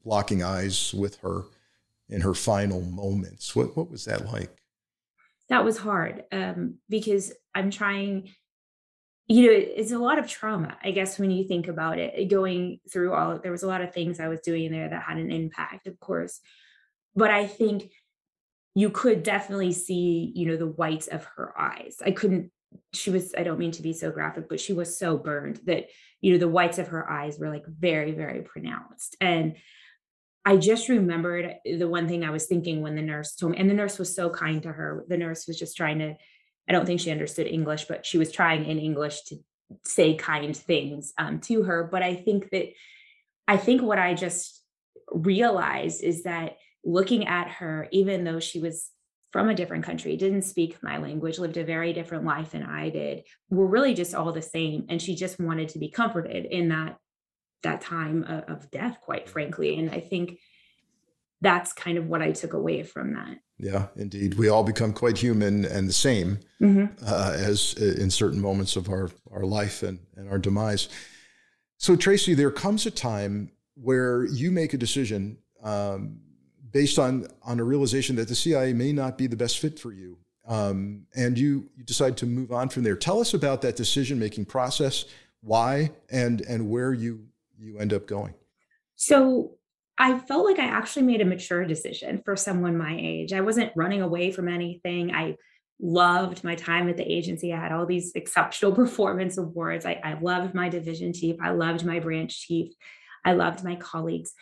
[0.04, 1.44] locking eyes with her
[2.08, 3.54] in her final moments.
[3.54, 4.50] What what was that like?
[5.48, 8.30] That was hard um, because I'm trying.
[9.30, 12.30] You know, it's a lot of trauma, I guess, when you think about it.
[12.30, 15.02] Going through all, there was a lot of things I was doing in there that
[15.02, 16.40] had an impact, of course.
[17.14, 17.90] But I think
[18.74, 21.98] you could definitely see, you know, the whites of her eyes.
[22.02, 22.50] I couldn't
[22.92, 25.86] she was i don't mean to be so graphic but she was so burned that
[26.20, 29.16] you know the whites of her eyes were like very very pronounced.
[29.20, 29.56] And
[30.44, 33.68] i just remembered the one thing i was thinking when the nurse told me and
[33.68, 35.04] the nurse was so kind to her.
[35.08, 36.16] The nurse was just trying to
[36.68, 39.36] i don't think she understood english but she was trying in english to
[39.84, 41.84] say kind things um, to her.
[41.84, 42.68] But i think that
[43.46, 44.62] i think what i just
[45.12, 48.90] realized is that looking at her even though she was
[49.30, 52.88] from a different country, didn't speak my language, lived a very different life than I
[52.88, 53.24] did.
[53.50, 54.86] We're really just all the same.
[54.88, 56.98] And she just wanted to be comforted in that
[57.62, 59.78] that time of, of death, quite frankly.
[59.78, 60.38] And I think
[61.40, 63.38] that's kind of what I took away from that.
[63.58, 64.34] Yeah, indeed.
[64.34, 66.86] We all become quite human and the same mm-hmm.
[67.04, 70.88] uh, as uh, in certain moments of our, our life and, and our demise.
[71.76, 76.20] So, Tracy, there comes a time where you make a decision um,
[76.72, 79.92] based on on a realization that the CIA may not be the best fit for
[79.92, 82.96] you, um, and you you decide to move on from there.
[82.96, 85.04] Tell us about that decision making process,
[85.40, 87.26] why, and and where you
[87.58, 88.34] you end up going.
[88.96, 89.58] So
[89.98, 93.32] I felt like I actually made a mature decision for someone my age.
[93.32, 95.12] I wasn't running away from anything.
[95.12, 95.36] I
[95.80, 97.52] loved my time at the agency.
[97.52, 99.86] I had all these exceptional performance awards.
[99.86, 101.36] I, I loved my division chief.
[101.42, 102.72] I loved my branch chief.
[103.24, 104.32] I loved my colleagues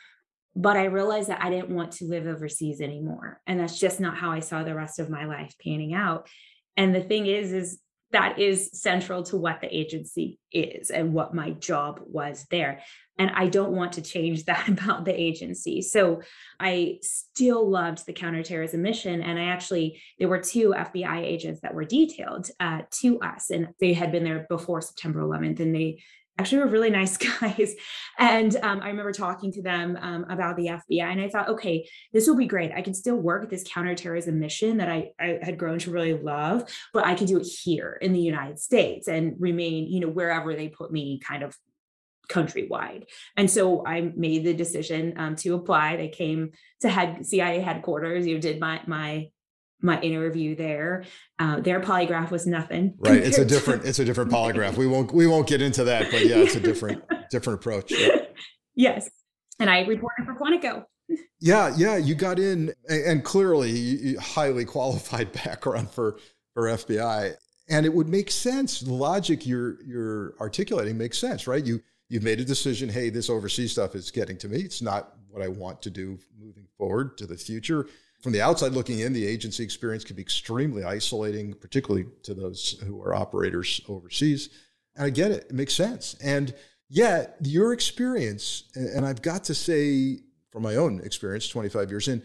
[0.57, 3.41] but I realized that I didn't want to live overseas anymore.
[3.47, 6.29] And that's just not how I saw the rest of my life panning out.
[6.79, 7.79] And the thing is, is
[8.13, 12.81] that is central to what the agency is and what my job was there.
[13.19, 15.83] And I don't want to change that about the agency.
[15.83, 16.23] So
[16.59, 19.23] I still loved the counterterrorism mission.
[19.23, 23.69] And I actually, there were two FBI agents that were detailed uh, to us, and
[23.79, 25.61] they had been there before September 11th.
[25.61, 26.03] And they
[26.39, 27.75] actually were really nice guys.
[28.19, 31.89] And um, I remember talking to them um, about the FBI, and I thought, okay,
[32.13, 32.73] this will be great.
[32.73, 36.71] I can still work this counterterrorism mission that I, I had grown to really love,
[36.93, 40.55] but I can do it here in the United States and remain, you know, wherever
[40.55, 41.57] they put me, kind of
[42.29, 43.05] countrywide.
[43.37, 45.97] And so I made the decision um, to apply.
[45.97, 48.27] They came to head CIA headquarters.
[48.27, 49.29] You did my my
[49.81, 51.05] my interview there.
[51.39, 52.95] Uh, their polygraph was nothing.
[52.99, 53.19] Right.
[53.19, 54.77] It's a different, it's a different polygraph.
[54.77, 57.93] We won't, we won't get into that, but yeah, it's a different, different approach.
[57.93, 58.17] Yeah.
[58.75, 59.09] Yes.
[59.59, 60.85] And I reported for Quantico.
[61.41, 61.75] Yeah.
[61.77, 61.97] Yeah.
[61.97, 66.19] You got in and clearly highly qualified background for,
[66.55, 67.35] for FBI.
[67.69, 68.81] And it would make sense.
[68.81, 71.65] The logic you're, you're articulating makes sense, right?
[71.65, 72.89] You, you've made a decision.
[72.89, 74.59] Hey, this overseas stuff is getting to me.
[74.61, 77.87] It's not what I want to do moving forward to the future
[78.27, 82.77] from the outside looking in, the agency experience can be extremely isolating, particularly to those
[82.85, 84.51] who are operators overseas.
[84.97, 86.17] And I get it, it makes sense.
[86.21, 86.53] And
[86.89, 90.19] yet, your experience, and I've got to say
[90.51, 92.21] from my own experience, 25 years in,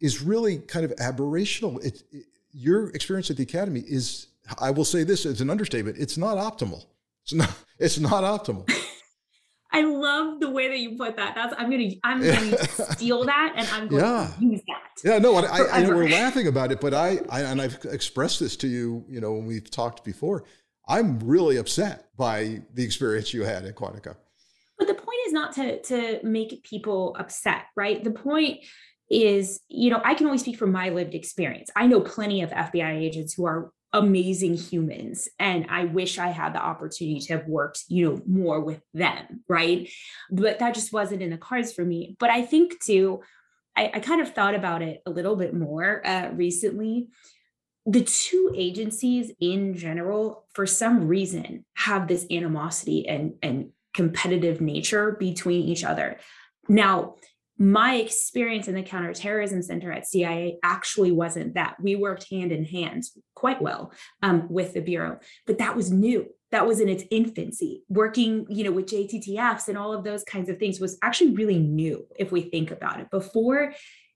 [0.00, 1.80] is really kind of aberrational.
[1.84, 4.26] It, it, your experience at the academy is,
[4.58, 6.84] I will say this as an understatement, it's not optimal.
[7.22, 8.68] It's not, it's not optimal.
[9.72, 11.36] I love the way that you put that.
[11.36, 12.58] That's I'm gonna I'm gonna
[12.94, 14.32] steal that and I'm going yeah.
[14.36, 14.83] to use that.
[15.04, 18.40] Yeah, no, I, I, know we're laughing about it, but I, I and I've expressed
[18.40, 20.44] this to you, you know, when we've talked before.
[20.88, 24.16] I'm really upset by the experience you had at Quantico.
[24.78, 28.02] But the point is not to to make people upset, right?
[28.02, 28.60] The point
[29.10, 31.70] is, you know, I can only speak from my lived experience.
[31.76, 36.52] I know plenty of FBI agents who are amazing humans and i wish i had
[36.52, 39.88] the opportunity to have worked you know more with them right
[40.32, 43.20] but that just wasn't in the cards for me but i think too
[43.76, 47.08] i, I kind of thought about it a little bit more uh, recently.
[47.86, 55.12] The two agencies in general for some reason have this animosity and and competitive nature
[55.12, 56.18] between each other.
[56.68, 57.16] Now
[57.56, 61.76] my experience in the counterterrorism center at cia actually wasn't that.
[61.80, 63.04] We worked hand in hand
[63.36, 67.82] quite well um, with the bureau but that was new that was in its infancy.
[67.88, 71.58] Working you know with jttfs and all of those kinds of things was actually really
[71.58, 73.10] new if we think about it.
[73.10, 73.74] Before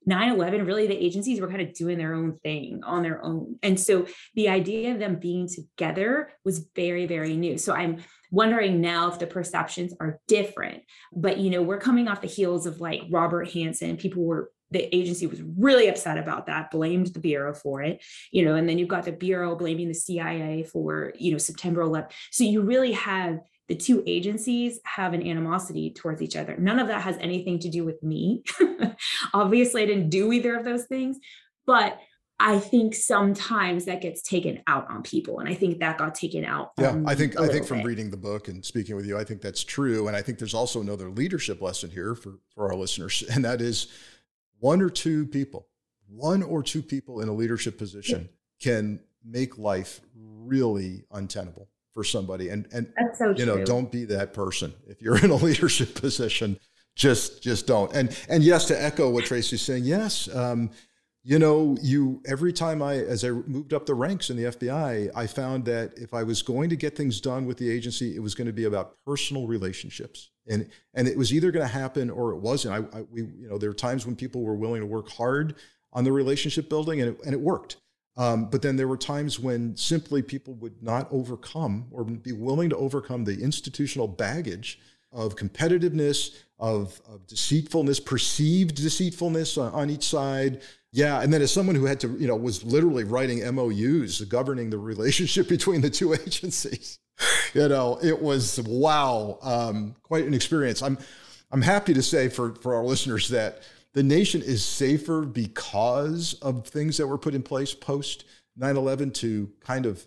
[0.08, 3.56] 9-11 really the agencies were kind of doing their own thing on their own.
[3.64, 7.58] And so the idea of them being together was very very new.
[7.58, 7.98] So i'm
[8.30, 10.82] wondering now if the perceptions are different
[11.12, 14.94] but you know we're coming off the heels of like robert hanssen people were the
[14.94, 18.78] agency was really upset about that blamed the bureau for it you know and then
[18.78, 22.92] you've got the bureau blaming the cia for you know september 11 so you really
[22.92, 27.58] have the two agencies have an animosity towards each other none of that has anything
[27.58, 28.42] to do with me
[29.34, 31.18] obviously i didn't do either of those things
[31.66, 31.98] but
[32.40, 36.44] I think sometimes that gets taken out on people, and I think that got taken
[36.44, 36.70] out.
[36.78, 37.86] Yeah, I think I think from bit.
[37.86, 40.54] reading the book and speaking with you, I think that's true, and I think there's
[40.54, 43.88] also another leadership lesson here for for our listeners, and that is
[44.60, 45.68] one or two people,
[46.08, 48.28] one or two people in a leadership position
[48.60, 48.72] yeah.
[48.72, 54.32] can make life really untenable for somebody, and and so you know, don't be that
[54.32, 56.58] person if you're in a leadership position.
[56.94, 57.92] Just just don't.
[57.94, 60.28] And and yes, to echo what Tracy's saying, yes.
[60.34, 60.70] Um,
[61.24, 65.10] you know, you every time I, as I moved up the ranks in the FBI,
[65.14, 68.20] I found that if I was going to get things done with the agency, it
[68.20, 72.08] was going to be about personal relationships, and and it was either going to happen
[72.08, 72.74] or it wasn't.
[72.74, 75.56] I, I we, you know, there were times when people were willing to work hard
[75.92, 77.76] on the relationship building, and it, and it worked.
[78.16, 82.68] Um, but then there were times when simply people would not overcome or be willing
[82.70, 84.80] to overcome the institutional baggage
[85.12, 90.60] of competitiveness, of, of deceitfulness, perceived deceitfulness on, on each side,
[90.92, 94.70] yeah, and then as someone who had to, you know, was literally writing MOUs governing
[94.70, 96.98] the relationship between the two agencies,
[97.54, 100.82] you know, it was wow, um, quite an experience.
[100.82, 100.98] I'm,
[101.50, 103.62] I'm happy to say for for our listeners that
[103.94, 108.24] the nation is safer because of things that were put in place post
[108.58, 110.06] 9/11 to kind of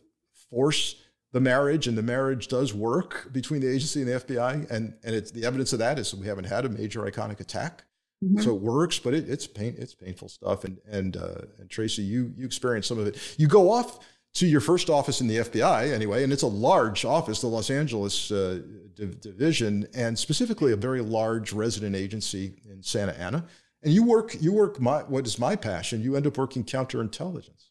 [0.50, 0.96] force
[1.32, 5.16] the marriage, and the marriage does work between the agency and the FBI, and and
[5.16, 7.84] it's the evidence of that is we haven't had a major iconic attack.
[8.24, 8.42] Mm-hmm.
[8.42, 10.64] So it works, but it, it's pain, it's painful stuff.
[10.64, 13.36] And and uh, and Tracy, you you experienced some of it.
[13.38, 14.00] You go off
[14.34, 17.70] to your first office in the FBI anyway, and it's a large office, the Los
[17.70, 18.62] Angeles uh,
[18.96, 23.46] division, and specifically a very large resident agency in Santa Ana.
[23.84, 26.02] And you work you work my what is my passion?
[26.02, 27.71] You end up working counterintelligence.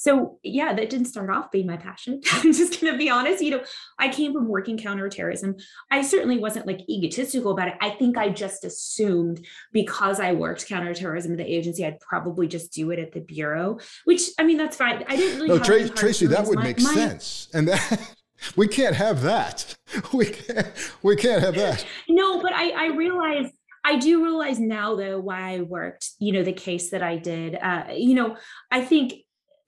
[0.00, 2.22] So yeah, that didn't start off being my passion.
[2.32, 3.42] I'm just gonna be honest.
[3.42, 3.64] You know,
[3.98, 5.56] I came from working counterterrorism.
[5.90, 7.74] I certainly wasn't like egotistical about it.
[7.82, 9.44] I think I just assumed
[9.74, 13.78] because I worked counterterrorism at the agency, I'd probably just do it at the bureau.
[14.06, 15.04] Which I mean, that's fine.
[15.06, 15.48] I didn't really.
[15.48, 18.16] No, Tra- Tracy, that would my, make my, sense, and that.
[18.56, 19.76] We can't have that.
[20.14, 20.66] We can't.
[21.02, 21.84] We can't have that.
[22.08, 23.50] No, but I, I realize
[23.84, 27.56] I do realize now though why I worked, you know, the case that I did.
[27.56, 28.38] Uh, you know,
[28.70, 29.12] I think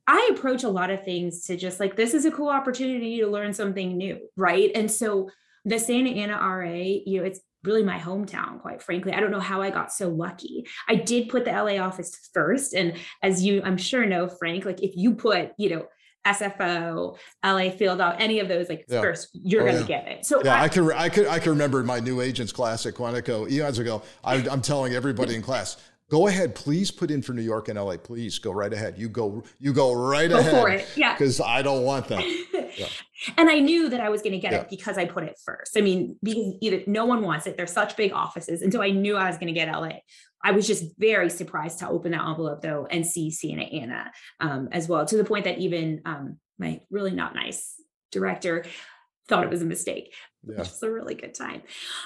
[0.06, 3.28] I approach a lot of things to just like, this is a cool opportunity to
[3.28, 4.18] learn something new.
[4.36, 4.70] Right.
[4.74, 5.30] And so
[5.64, 9.12] the Santa Ana RA, you know, it's really my hometown, quite frankly.
[9.12, 10.66] I don't know how I got so lucky.
[10.88, 12.74] I did put the LA office first.
[12.74, 15.86] And as you, I'm sure know, Frank, like if you put, you know,
[16.26, 19.00] SFO, LA Field out, any of those like yeah.
[19.00, 20.02] first, you're oh, going to yeah.
[20.02, 20.24] get it.
[20.24, 22.94] So yeah, I, I can I could I can remember my new agents class at
[22.94, 24.02] Quantico eons ago.
[24.22, 25.78] I, I'm telling everybody in class,
[26.12, 28.98] go ahead please put in for new york and la please go right ahead.
[28.98, 30.86] You go you go right go ahead for it.
[30.94, 31.14] Yeah.
[31.14, 32.22] because i don't want that.
[32.74, 32.86] Yeah.
[33.36, 34.60] and i knew that i was going to get yeah.
[34.60, 35.76] it because i put it first.
[35.76, 37.58] I mean because either no one wants it.
[37.58, 38.62] They're such big offices.
[38.62, 39.88] And so i knew i was going to get la
[40.44, 44.10] I was just very surprised to open that envelope though and see Santa Ana
[44.40, 47.74] um, as well, to the point that even um, my really not nice
[48.10, 48.64] director
[49.28, 50.12] thought it was a mistake
[50.44, 50.58] yeah.
[50.58, 51.62] which was a really good time.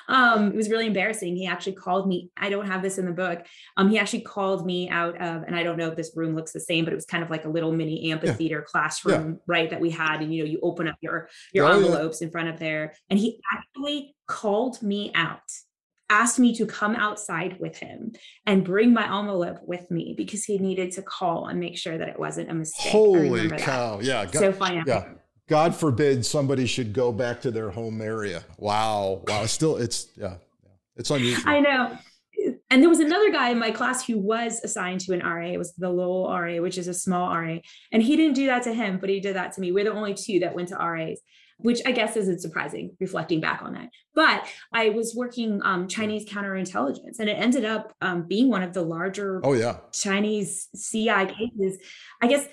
[0.08, 1.36] Um, it was really embarrassing.
[1.36, 2.30] He actually called me.
[2.36, 3.44] I don't have this in the book.
[3.76, 6.52] Um, he actually called me out of, and I don't know if this room looks
[6.52, 8.70] the same, but it was kind of like a little mini amphitheater yeah.
[8.70, 9.38] classroom, yeah.
[9.46, 9.70] right?
[9.70, 12.48] That we had, and you know, you open up your your oh, envelopes in front
[12.48, 15.40] of there, and he actually called me out
[16.08, 18.12] asked me to come outside with him
[18.46, 22.08] and bring my envelope with me because he needed to call and make sure that
[22.08, 22.92] it wasn't a mistake.
[22.92, 23.96] Holy cow.
[23.96, 24.04] That.
[24.04, 24.24] Yeah.
[24.24, 24.82] God, so funny.
[24.86, 25.14] Yeah.
[25.48, 28.44] God forbid somebody should go back to their home area.
[28.58, 29.22] Wow.
[29.26, 29.46] Wow.
[29.46, 30.34] Still, it's, yeah,
[30.96, 31.48] it's unusual.
[31.48, 31.98] I know.
[32.70, 35.46] and there was another guy in my class who was assigned to an RA.
[35.46, 37.58] It was the Lowell RA, which is a small RA.
[37.92, 39.70] And he didn't do that to him, but he did that to me.
[39.70, 41.20] We're the only two that went to RAs,
[41.58, 43.90] which I guess isn't surprising reflecting back on that.
[44.14, 48.72] But I was working um, Chinese counterintelligence, and it ended up um, being one of
[48.72, 49.78] the larger oh, yeah.
[49.92, 51.78] Chinese CI cases.
[52.20, 52.48] I guess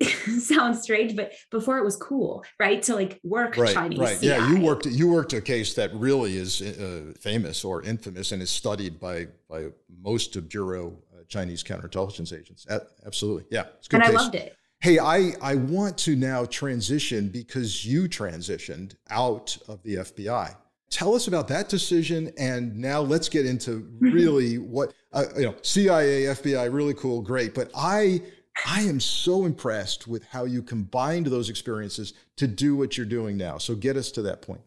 [0.40, 2.82] sounds strange, but before it was cool, right?
[2.82, 3.98] To like work right, Chinese.
[3.98, 4.18] Right.
[4.18, 4.26] CI.
[4.26, 4.50] Yeah.
[4.50, 4.86] You worked.
[4.86, 9.28] You worked a case that really is uh, famous or infamous and is studied by
[9.48, 9.66] by
[10.02, 12.66] most of bureau uh, Chinese counterintelligence agents.
[12.68, 13.44] A- absolutely.
[13.50, 13.64] Yeah.
[13.78, 14.12] it's and case.
[14.12, 14.56] I loved it.
[14.80, 20.56] Hey, I, I want to now transition because you transitioned out of the FBI.
[20.88, 25.54] Tell us about that decision, and now let's get into really what uh, you know.
[25.60, 27.54] CIA, FBI, really cool, great.
[27.54, 28.22] But I
[28.66, 33.36] I am so impressed with how you combined those experiences to do what you're doing
[33.36, 33.58] now.
[33.58, 34.60] So get us to that point.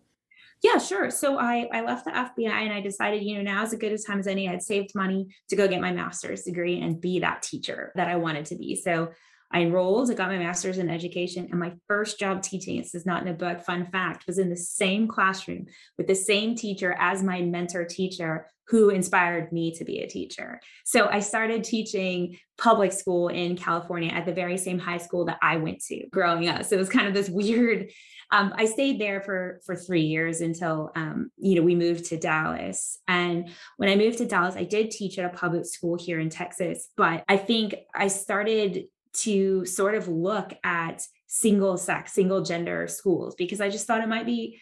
[0.64, 1.12] Yeah, sure.
[1.12, 3.92] So I, I left the FBI and I decided, you know, now is as good
[3.92, 4.48] a time as any.
[4.48, 8.16] I'd saved money to go get my master's degree and be that teacher that I
[8.16, 8.76] wanted to be.
[8.78, 9.10] So
[9.52, 13.06] I enrolled, I got my master's in education, and my first job teaching, this is
[13.06, 15.68] not in a book, fun fact, was in the same classroom
[15.98, 20.60] with the same teacher as my mentor teacher who inspired me to be a teacher.
[20.86, 25.40] So I started teaching public school in California at the very same high school that
[25.42, 26.64] I went to growing up.
[26.66, 27.92] So it was kind of this weird.
[28.32, 32.18] Um, I stayed there for for three years until um, you know we moved to
[32.18, 32.98] Dallas.
[33.08, 36.30] And when I moved to Dallas, I did teach at a public school here in
[36.30, 36.90] Texas.
[36.96, 43.36] But I think I started to sort of look at single sex, single gender schools
[43.36, 44.60] because I just thought it might be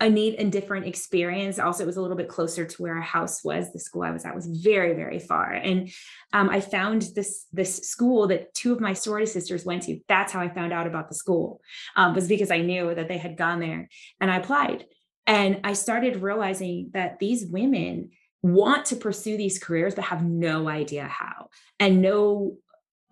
[0.00, 1.58] a neat and different experience.
[1.58, 3.72] Also, it was a little bit closer to where our house was.
[3.72, 5.90] The school I was at was very, very far, and
[6.32, 10.00] um, I found this this school that two of my sorority sisters went to.
[10.08, 11.60] That's how I found out about the school.
[11.96, 13.88] Um, was because I knew that they had gone there,
[14.20, 14.86] and I applied.
[15.26, 18.10] And I started realizing that these women
[18.42, 21.48] want to pursue these careers but have no idea how
[21.80, 22.58] and no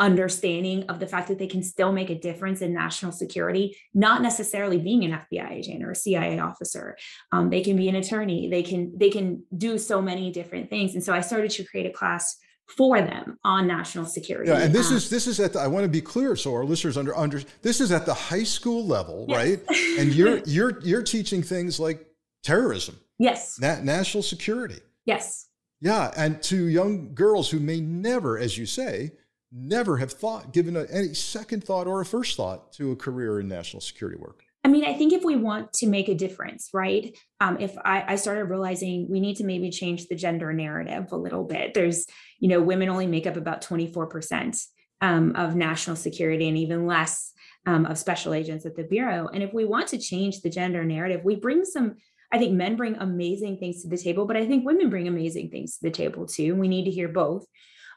[0.01, 4.23] understanding of the fact that they can still make a difference in national security, not
[4.23, 6.97] necessarily being an FBI agent or a CIA officer.
[7.31, 8.49] Um, they can be an attorney.
[8.49, 10.95] They can they can do so many different things.
[10.95, 12.37] And so I started to create a class
[12.67, 14.51] for them on national security.
[14.51, 16.53] Yeah, and this um, is this is at the, I want to be clear so
[16.53, 19.37] our listeners under under this is at the high school level, yes.
[19.37, 19.61] right?
[19.99, 22.07] And you're you're you're teaching things like
[22.43, 22.97] terrorism.
[23.19, 23.59] Yes.
[23.61, 24.81] Na- national security.
[25.05, 25.49] Yes.
[25.81, 29.13] Yeah, and to young girls who may never as you say
[29.53, 33.41] never have thought, given a, any second thought or a first thought to a career
[33.41, 34.45] in national security work?
[34.65, 37.17] I mean, I think if we want to make a difference, right?
[37.41, 41.17] Um, if I, I started realizing we need to maybe change the gender narrative a
[41.17, 42.07] little bit, there's,
[42.39, 44.65] you know, women only make up about 24%
[45.01, 47.33] um, of national security and even less
[47.67, 49.29] um, of special agents at the Bureau.
[49.33, 51.97] And if we want to change the gender narrative, we bring some,
[52.33, 55.51] I think men bring amazing things to the table, but I think women bring amazing
[55.51, 56.55] things to the table too.
[56.55, 57.47] We need to hear both.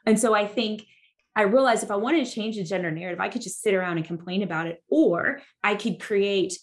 [0.04, 0.84] And so I think
[1.36, 3.98] I realized if I wanted to change the gender narrative, I could just sit around
[3.98, 6.58] and complain about it, or I could create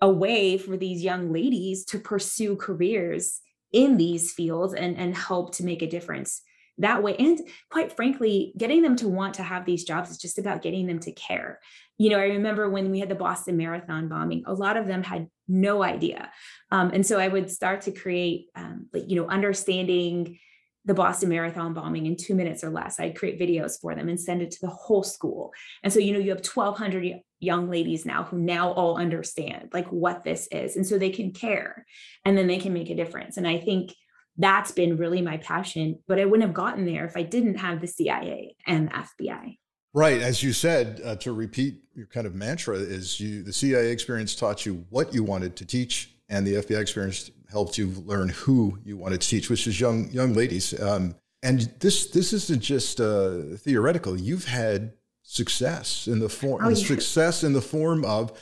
[0.00, 3.40] a way for these young ladies to pursue careers
[3.72, 6.42] in these fields and, and help to make a difference
[6.78, 7.16] that way.
[7.16, 10.86] And quite frankly, getting them to want to have these jobs is just about getting
[10.86, 11.60] them to care.
[11.96, 15.02] You know, I remember when we had the Boston Marathon bombing, a lot of them
[15.02, 16.30] had no idea.
[16.70, 20.38] Um, and so I would start to create, um, like, you know, understanding
[20.86, 22.98] the Boston Marathon bombing in two minutes or less.
[22.98, 25.52] I'd create videos for them and send it to the whole school.
[25.82, 29.88] And so, you know, you have 1,200 young ladies now who now all understand like
[29.88, 30.76] what this is.
[30.76, 31.84] And so they can care
[32.24, 33.36] and then they can make a difference.
[33.36, 33.92] And I think
[34.38, 35.98] that's been really my passion.
[36.06, 39.58] But I wouldn't have gotten there if I didn't have the CIA and the FBI.
[39.92, 43.90] Right, as you said, uh, to repeat your kind of mantra is you the CIA
[43.90, 48.28] experience taught you what you wanted to teach, and the FBI experience helped you learn
[48.30, 50.78] who you wanted to teach, which is young young ladies.
[50.80, 54.18] Um, and this this isn't just uh, theoretical.
[54.18, 54.92] You've had
[55.22, 56.74] success in the form oh, yeah.
[56.74, 58.32] success in the form of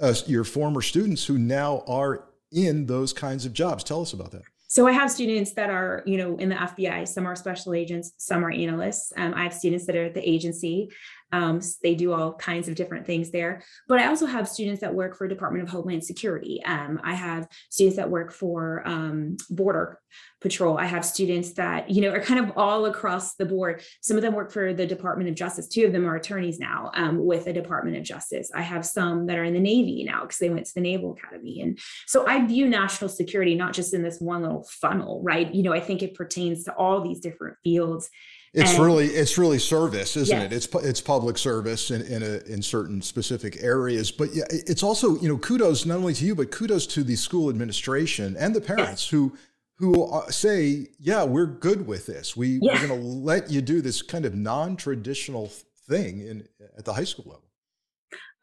[0.00, 3.84] uh, your former students who now are in those kinds of jobs.
[3.84, 4.42] Tell us about that.
[4.68, 7.06] So I have students that are, you know, in the FBI.
[7.06, 9.12] Some are special agents, some are analysts.
[9.16, 10.90] Um, I have students that are at the agency.
[11.32, 13.62] Um, they do all kinds of different things there.
[13.88, 16.62] But I also have students that work for Department of Homeland Security.
[16.64, 19.98] Um, I have students that work for um, Border
[20.40, 20.78] Patrol.
[20.78, 23.82] I have students that, you know, are kind of all across the board.
[24.00, 25.68] Some of them work for the Department of Justice.
[25.68, 28.50] Two of them are attorneys now um, with the Department of Justice.
[28.54, 31.12] I have some that are in the Navy now because they went to the Naval
[31.12, 31.60] Academy.
[31.60, 35.52] And so I view national security not just in this one little funnel, right?
[35.52, 38.08] You know, I think it pertains to all these different fields.
[38.56, 40.46] It's and, really it's really service, isn't yes.
[40.46, 40.52] it?
[40.54, 45.18] It's it's public service in in, a, in certain specific areas, but yeah, it's also
[45.18, 48.60] you know kudos not only to you but kudos to the school administration and the
[48.62, 49.08] parents yes.
[49.10, 49.36] who
[49.76, 52.34] who uh, say, "Yeah, we're good with this.
[52.34, 52.72] We, Yeah.
[52.80, 55.52] We're going to let you do this kind of non-traditional
[55.86, 56.48] thing in
[56.78, 57.42] at the high school level."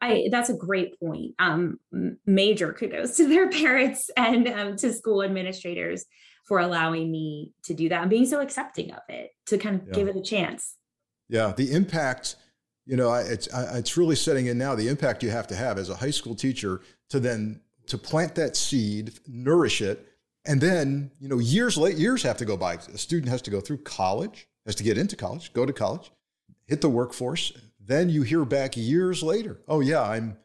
[0.00, 1.34] I that's a great point.
[1.40, 1.80] Um,
[2.24, 6.04] major kudos to their parents and um, to school administrators
[6.44, 9.88] for allowing me to do that and being so accepting of it to kind of
[9.88, 9.94] Yeah.
[9.94, 10.76] give it a chance.
[11.28, 12.36] Yeah, the impact,
[12.86, 14.74] you know, I- it's I- it's really setting in now.
[14.74, 16.80] The impact you have to have as a high school teacher
[17.10, 20.06] to then to plant that seed, nourish it,
[20.44, 22.74] and then you know years late years have to go by.
[22.74, 26.10] A student has to go through college, has to get into college, go to college,
[26.66, 27.52] hit the workforce.
[27.80, 30.38] Then you hear back years later, oh yeah, I'm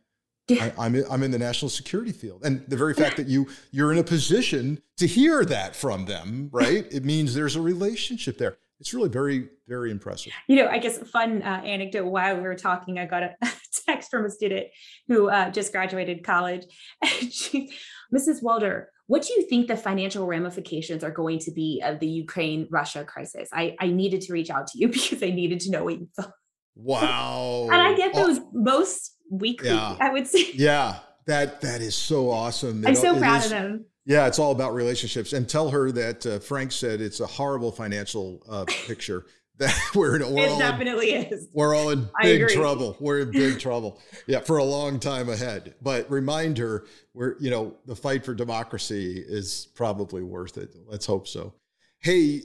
[0.52, 3.47] I, I'm in, I'm in the national security field, and the very fact that you
[3.72, 6.86] you're in a position to hear that from them, right?
[6.91, 8.58] It means there's a relationship there.
[8.80, 10.34] It's really very very impressive.
[10.47, 13.36] You know, I guess a fun uh, anecdote while we were talking, I got a
[13.88, 14.68] text from a student
[15.08, 16.66] who uh, just graduated college.
[17.22, 17.72] And she,
[18.14, 18.41] Mrs.
[18.41, 22.68] Walder, what do you think the financial ramifications are going to be of the Ukraine
[22.70, 23.50] Russia crisis?
[23.54, 26.08] I, I needed to reach out to you because I needed to know what you
[26.16, 26.34] thought.
[26.76, 27.68] Wow.
[27.72, 29.96] And I get Oh, those most weekly, Yeah.
[30.00, 30.52] I would say.
[30.54, 32.86] yeah, that that is so awesome.
[32.86, 33.86] I'm It- so proud is- of them.
[34.06, 35.34] Yeah, it's all about relationships.
[35.34, 39.26] And tell her that uh, Frank said it's a horrible financial uh, picture.
[39.60, 41.50] That we're in, we're It all in, definitely is.
[41.52, 42.96] we're all in big trouble.
[43.02, 44.00] We're in big trouble.
[44.26, 45.76] Yeah, for a long time ahead.
[45.82, 50.74] But remind her, we're you know the fight for democracy is probably worth it.
[50.88, 51.56] Let's hope so.
[52.00, 52.44] Hey,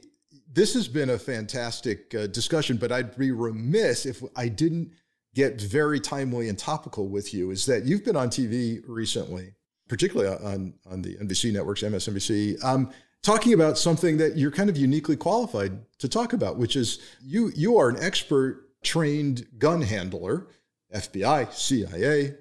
[0.53, 4.91] this has been a fantastic uh, discussion, but I'd be remiss if I didn't
[5.35, 7.51] get very timely and topical with you.
[7.51, 9.55] Is that you've been on TV recently,
[9.89, 12.91] particularly on on the NBC networks, MSNBC, um,
[13.23, 17.53] talking about something that you're kind of uniquely qualified to talk about, which is you
[17.55, 20.47] you are an expert trained gun handler,
[20.95, 22.35] FBI, CIA,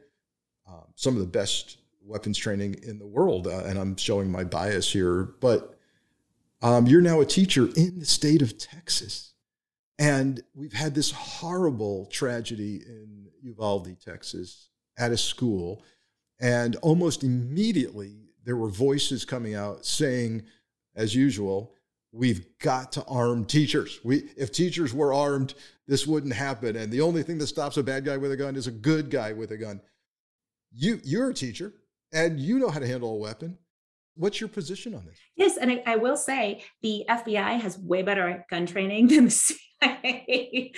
[0.68, 3.48] um, some of the best weapons training in the world.
[3.48, 5.80] Uh, and I'm showing my bias here, but
[6.62, 9.33] um, you're now a teacher in the state of Texas.
[10.00, 15.84] And we've had this horrible tragedy in Uvalde, Texas, at a school.
[16.40, 20.44] And almost immediately, there were voices coming out saying,
[20.96, 21.74] as usual,
[22.12, 24.00] we've got to arm teachers.
[24.04, 25.54] We, if teachers were armed,
[25.88, 26.76] this wouldn't happen.
[26.76, 29.10] And the only thing that stops a bad guy with a gun is a good
[29.10, 29.82] guy with a gun.
[30.72, 31.74] You, you're a teacher
[32.12, 33.58] and you know how to handle a weapon.
[34.16, 35.18] What's your position on this?
[35.36, 39.32] Yes, and I, I will say the FBI has way better gun training than the
[39.32, 40.72] CIA.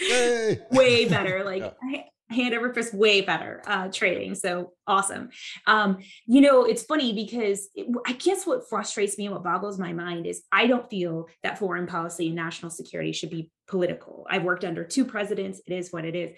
[0.71, 1.43] Way better.
[1.43, 1.61] Like
[1.91, 2.01] Yeah.
[2.29, 4.33] hand over fist, way better uh, training.
[4.35, 5.29] So awesome.
[5.67, 9.77] Um, you know, it's funny because it, I guess what frustrates me and what boggles
[9.77, 14.25] my mind is I don't feel that foreign policy and national security should be political.
[14.29, 15.61] I've worked under two presidents.
[15.67, 16.31] It is what it is.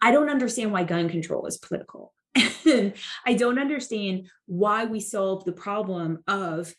[0.00, 2.14] I don't understand why gun control is political.
[2.34, 2.94] And
[3.26, 6.74] I don't understand why we solve the problem of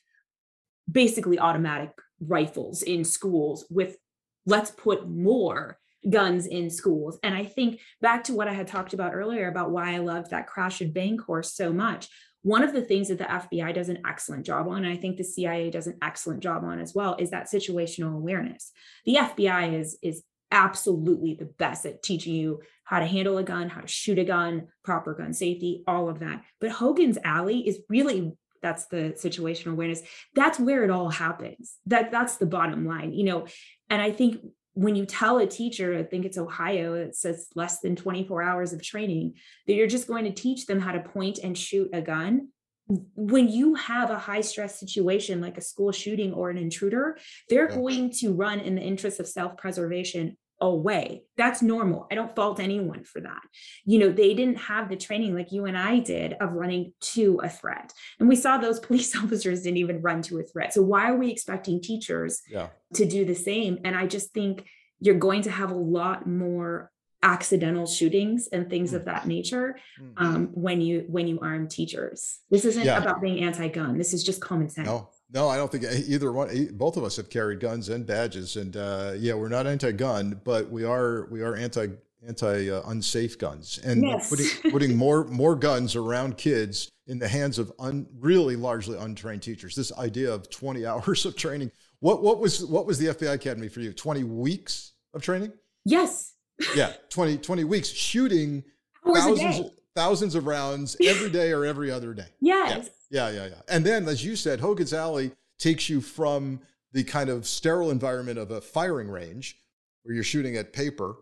[0.92, 3.98] basically automatic rifles in schools with
[4.46, 5.78] let's put more
[6.10, 7.18] guns in schools.
[7.24, 10.32] And I think back to what I had talked about earlier about why I loved
[10.32, 12.08] that crash and bang course so much.
[12.44, 15.18] One of the things that the FBI does an excellent job on, and I think
[15.18, 18.72] the CIA does an excellent job on as well, is that situational awareness.
[19.06, 23.70] The FBI is is absolutely the best at teaching you how to handle a gun,
[23.70, 26.44] how to shoot a gun, proper gun safety, all of that.
[26.62, 30.02] But Hogan's Alley is really that's the situational awareness.
[30.34, 31.76] That's where it all happens.
[31.86, 33.48] That that's the bottom line, you know.
[33.90, 34.40] And I think
[34.74, 38.74] when you tell a teacher, I think it's Ohio, it says less than 24 hours
[38.74, 39.36] of training,
[39.68, 42.50] that you're just going to teach them how to point and shoot a gun.
[42.88, 47.18] When you have a high stress situation like a school shooting or an intruder,
[47.50, 47.76] they're Yeah.
[47.76, 51.24] going to run in the interest of self preservation away.
[51.36, 52.08] That's normal.
[52.10, 53.42] I don't fault anyone for that.
[53.86, 57.42] You know, they didn't have the training like you and I did of running to
[57.44, 57.92] a threat.
[58.20, 60.74] And we saw those police officers didn't even run to a threat.
[60.74, 62.70] So why are we expecting teachers Yeah.
[62.94, 63.80] to do the same.
[63.84, 64.66] And I just think
[65.02, 66.90] you're going to have a lot more
[67.26, 69.78] accidental shootings and things of that nature
[70.18, 72.40] um, when you when you arm teachers.
[72.52, 73.00] This isn't Yeah.
[73.02, 73.98] about being anti-gun.
[73.98, 74.88] This is just common sense.
[74.88, 76.70] No, no, I don't think either one.
[76.74, 80.70] Both of us have carried guns and badges, and uh, yeah, we're not anti-gun, but
[80.70, 81.88] we are we are anti
[82.28, 84.30] anti uh, unsafe guns, and Yes.
[84.30, 89.42] putting putting more more guns around kids in the hands of un, really largely untrained
[89.42, 89.74] teachers.
[89.76, 91.72] This idea of twenty hours of training.
[92.02, 93.94] What what was what was the FBI Academy for you?
[93.94, 95.54] Twenty weeks of training?
[95.86, 96.34] Yes.
[96.76, 98.64] Yeah, 20, 20 weeks shooting
[99.06, 102.28] thousands thousands of rounds every day or every other day.
[102.42, 102.90] Yes.
[103.10, 103.62] Yeah, yeah, yeah.
[103.70, 106.60] And then, as you said, Hogan's Alley takes you from
[106.92, 109.58] the kind of sterile environment of a firing range
[110.04, 111.16] where you're shooting at paper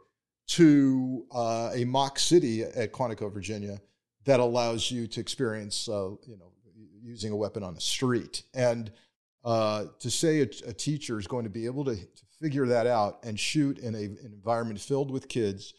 [0.46, 3.80] to uh, a mock city at Quantico, Virginia,
[4.26, 6.52] that allows you to experience, uh, you know,
[7.02, 8.44] using a weapon on the street.
[8.54, 8.92] And
[9.44, 12.86] uh, to say a, a, teacher is going to be able to, to, figure that
[12.86, 15.74] out and shoot in a, an environment filled with kids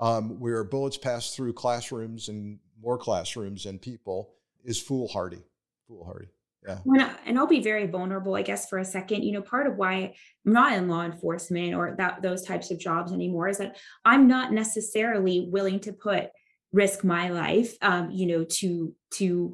[0.00, 4.34] um, where bullets pass through classrooms and more classrooms and people
[4.64, 5.42] is foolhardy.
[5.86, 6.26] Foolhardy.
[6.66, 6.78] Yeah.
[6.84, 9.22] When, and I'll be very vulnerable, I guess, for a second.
[9.22, 12.78] You know, part of why I'm not in law enforcement or that those types of
[12.78, 16.30] jobs anymore is that I'm not necessarily willing to put
[16.72, 19.52] risk my life, um, you know, to to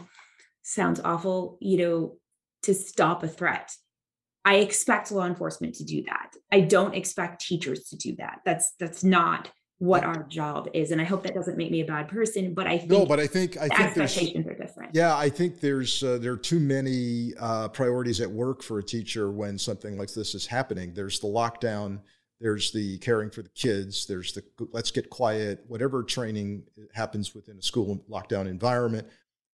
[0.62, 2.16] sounds awful, you know,
[2.62, 3.72] to stop a threat.
[4.46, 6.30] I expect law enforcement to do that.
[6.52, 8.42] I don't expect teachers to do that.
[8.44, 10.92] That's that's not what our job is.
[10.92, 13.18] And I hope that doesn't make me a bad person, but I think no, but
[13.18, 14.94] I think I think expectations are different.
[14.94, 18.84] Yeah, I think there's uh, there are too many uh, priorities at work for a
[18.84, 20.94] teacher when something like this is happening.
[20.94, 21.98] There's the lockdown.
[22.40, 24.06] There's the caring for the kids.
[24.06, 25.64] There's the let's get quiet.
[25.66, 26.62] Whatever training
[26.94, 29.08] happens within a school lockdown environment,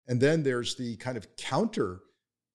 [0.07, 2.03] and then there's the kind of counter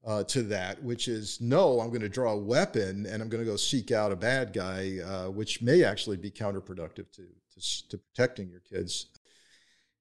[0.07, 3.43] uh, to that, which is no, I'm going to draw a weapon and I'm going
[3.43, 7.89] to go seek out a bad guy, uh, which may actually be counterproductive to, to,
[7.89, 9.07] to, protecting your kids.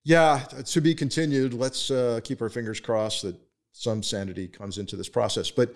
[0.05, 1.53] Yeah, to be continued.
[1.53, 3.37] Let's uh, keep our fingers crossed that
[3.73, 5.51] some sanity comes into this process.
[5.51, 5.75] But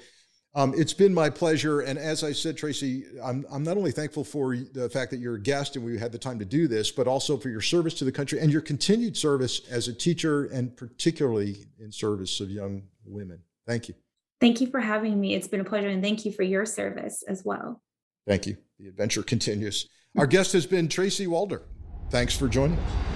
[0.54, 1.80] um, it's been my pleasure.
[1.80, 5.34] And as I said, Tracy, I'm, I'm not only thankful for the fact that you're
[5.34, 7.94] a guest and we had the time to do this, but also for your service
[7.94, 12.48] to the country and your continued service as a teacher and particularly in service of
[12.48, 13.40] young women.
[13.66, 13.94] Thank you.
[14.40, 15.34] Thank you for having me.
[15.34, 15.88] It's been a pleasure.
[15.88, 17.82] And thank you for your service as well.
[18.26, 18.56] Thank you.
[18.78, 19.88] The adventure continues.
[20.14, 20.20] Hmm.
[20.20, 21.62] Our guest has been Tracy Walder.
[22.10, 23.10] Thanks for joining us.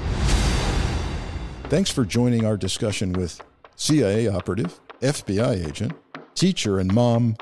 [1.64, 3.40] Thanks for joining our discussion with
[3.74, 5.92] CIA operative, FBI agent,
[6.34, 7.36] teacher, and mom,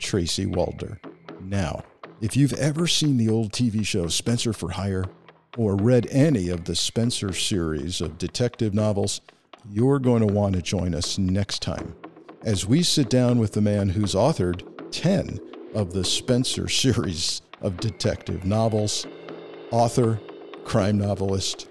[0.00, 1.00] Tracy Walder.
[1.40, 1.84] Now,
[2.20, 5.04] if you've ever seen the old TV show Spenser for Hire
[5.56, 9.20] or read any of the Spenser series of detective novels,
[9.70, 11.94] you're going to want to join us next time
[12.42, 14.62] as we sit down with the man who's authored
[14.92, 15.40] 10
[15.74, 19.06] of the Spenser series of detective novels,
[19.70, 20.20] author,
[20.64, 21.68] crime novelist,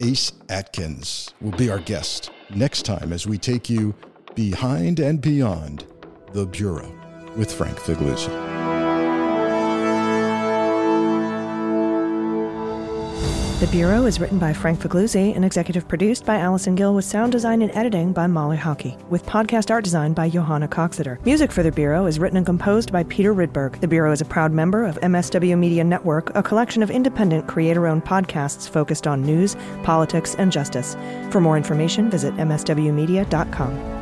[0.00, 3.94] Ace Atkins will be our guest next time as we take you
[4.34, 5.86] behind and beyond
[6.32, 6.92] the Bureau
[7.36, 8.51] with Frank Figliuzzi.
[13.62, 17.30] The Bureau is written by Frank Figliuzzi and executive produced by Allison Gill with sound
[17.30, 21.20] design and editing by Molly Hockey, with podcast art design by Johanna Coxeter.
[21.24, 23.80] Music for The Bureau is written and composed by Peter Rydberg.
[23.80, 28.04] The Bureau is a proud member of MSW Media Network, a collection of independent creator-owned
[28.04, 29.54] podcasts focused on news,
[29.84, 30.96] politics, and justice.
[31.30, 34.01] For more information, visit mswmedia.com.